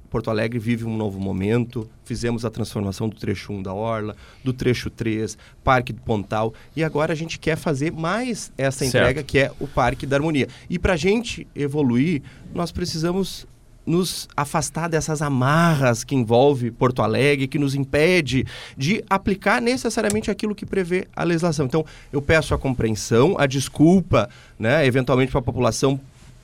[0.09, 4.51] Porto Alegre vive um novo momento, fizemos a transformação do trecho 1 da Orla, do
[4.51, 9.27] trecho 3, Parque do Pontal, e agora a gente quer fazer mais essa entrega, certo.
[9.27, 10.47] que é o Parque da Harmonia.
[10.69, 12.23] E para a gente evoluir,
[12.53, 13.45] nós precisamos
[13.89, 18.45] nos afastar dessas amarras que envolve Porto Alegre, que nos impede
[18.77, 21.65] de aplicar necessariamente aquilo que prevê a legislação.
[21.65, 21.83] Então,
[22.13, 24.29] eu peço a compreensão, a desculpa,
[24.59, 25.99] né, eventualmente para a população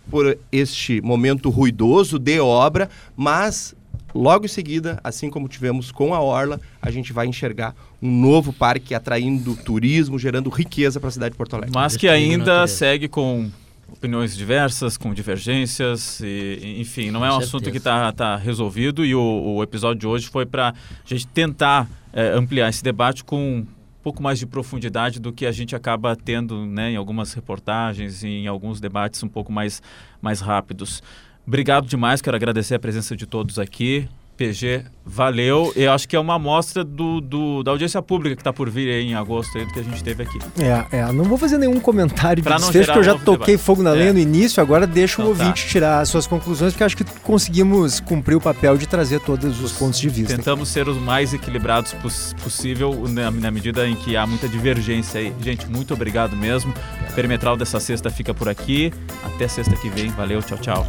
[0.10, 3.76] por este momento ruidoso de obra, mas
[4.14, 8.52] logo em seguida, assim como tivemos com a Orla, a gente vai enxergar um novo
[8.54, 11.74] parque atraindo turismo, gerando riqueza para a cidade de Porto Alegre.
[11.76, 13.50] Mas que ainda segue com
[13.92, 19.16] opiniões diversas, com divergências, e, enfim, não é um assunto que está tá resolvido e
[19.16, 20.74] o, o, episódio de hoje foi para a
[21.06, 23.68] gente tentar é, ampliar esse debate com um
[24.04, 28.28] pouco mais de profundidade do que a gente acaba tendo né, em algumas reportagens e
[28.28, 29.82] em alguns debates um pouco mais,
[30.22, 31.02] mais rápidos.
[31.46, 34.08] Obrigado demais, quero agradecer a presença de todos aqui.
[34.36, 35.72] PG, valeu.
[35.76, 38.90] Eu acho que é uma amostra do, do da audiência pública que está por vir
[38.90, 40.40] em agosto aí, do que a gente teve aqui.
[40.60, 43.66] É, é não vou fazer nenhum comentário de desfecho, porque eu já toquei debate.
[43.66, 44.14] fogo na lenha é.
[44.14, 45.70] no início, agora deixa então, o ouvinte tá.
[45.70, 49.72] tirar as suas conclusões, porque acho que conseguimos cumprir o papel de trazer todos os
[49.74, 50.36] pontos de vista.
[50.36, 55.20] Tentamos ser os mais equilibrados poss possível na, na, medida em que há muita divergência
[55.20, 55.34] aí.
[55.42, 56.74] Gente, muito obrigado mesmo.
[57.10, 58.92] O perimetral dessa sexta fica por aqui.
[59.24, 60.10] Até sexta que vem.
[60.10, 60.86] Valeu, tchau, tchau.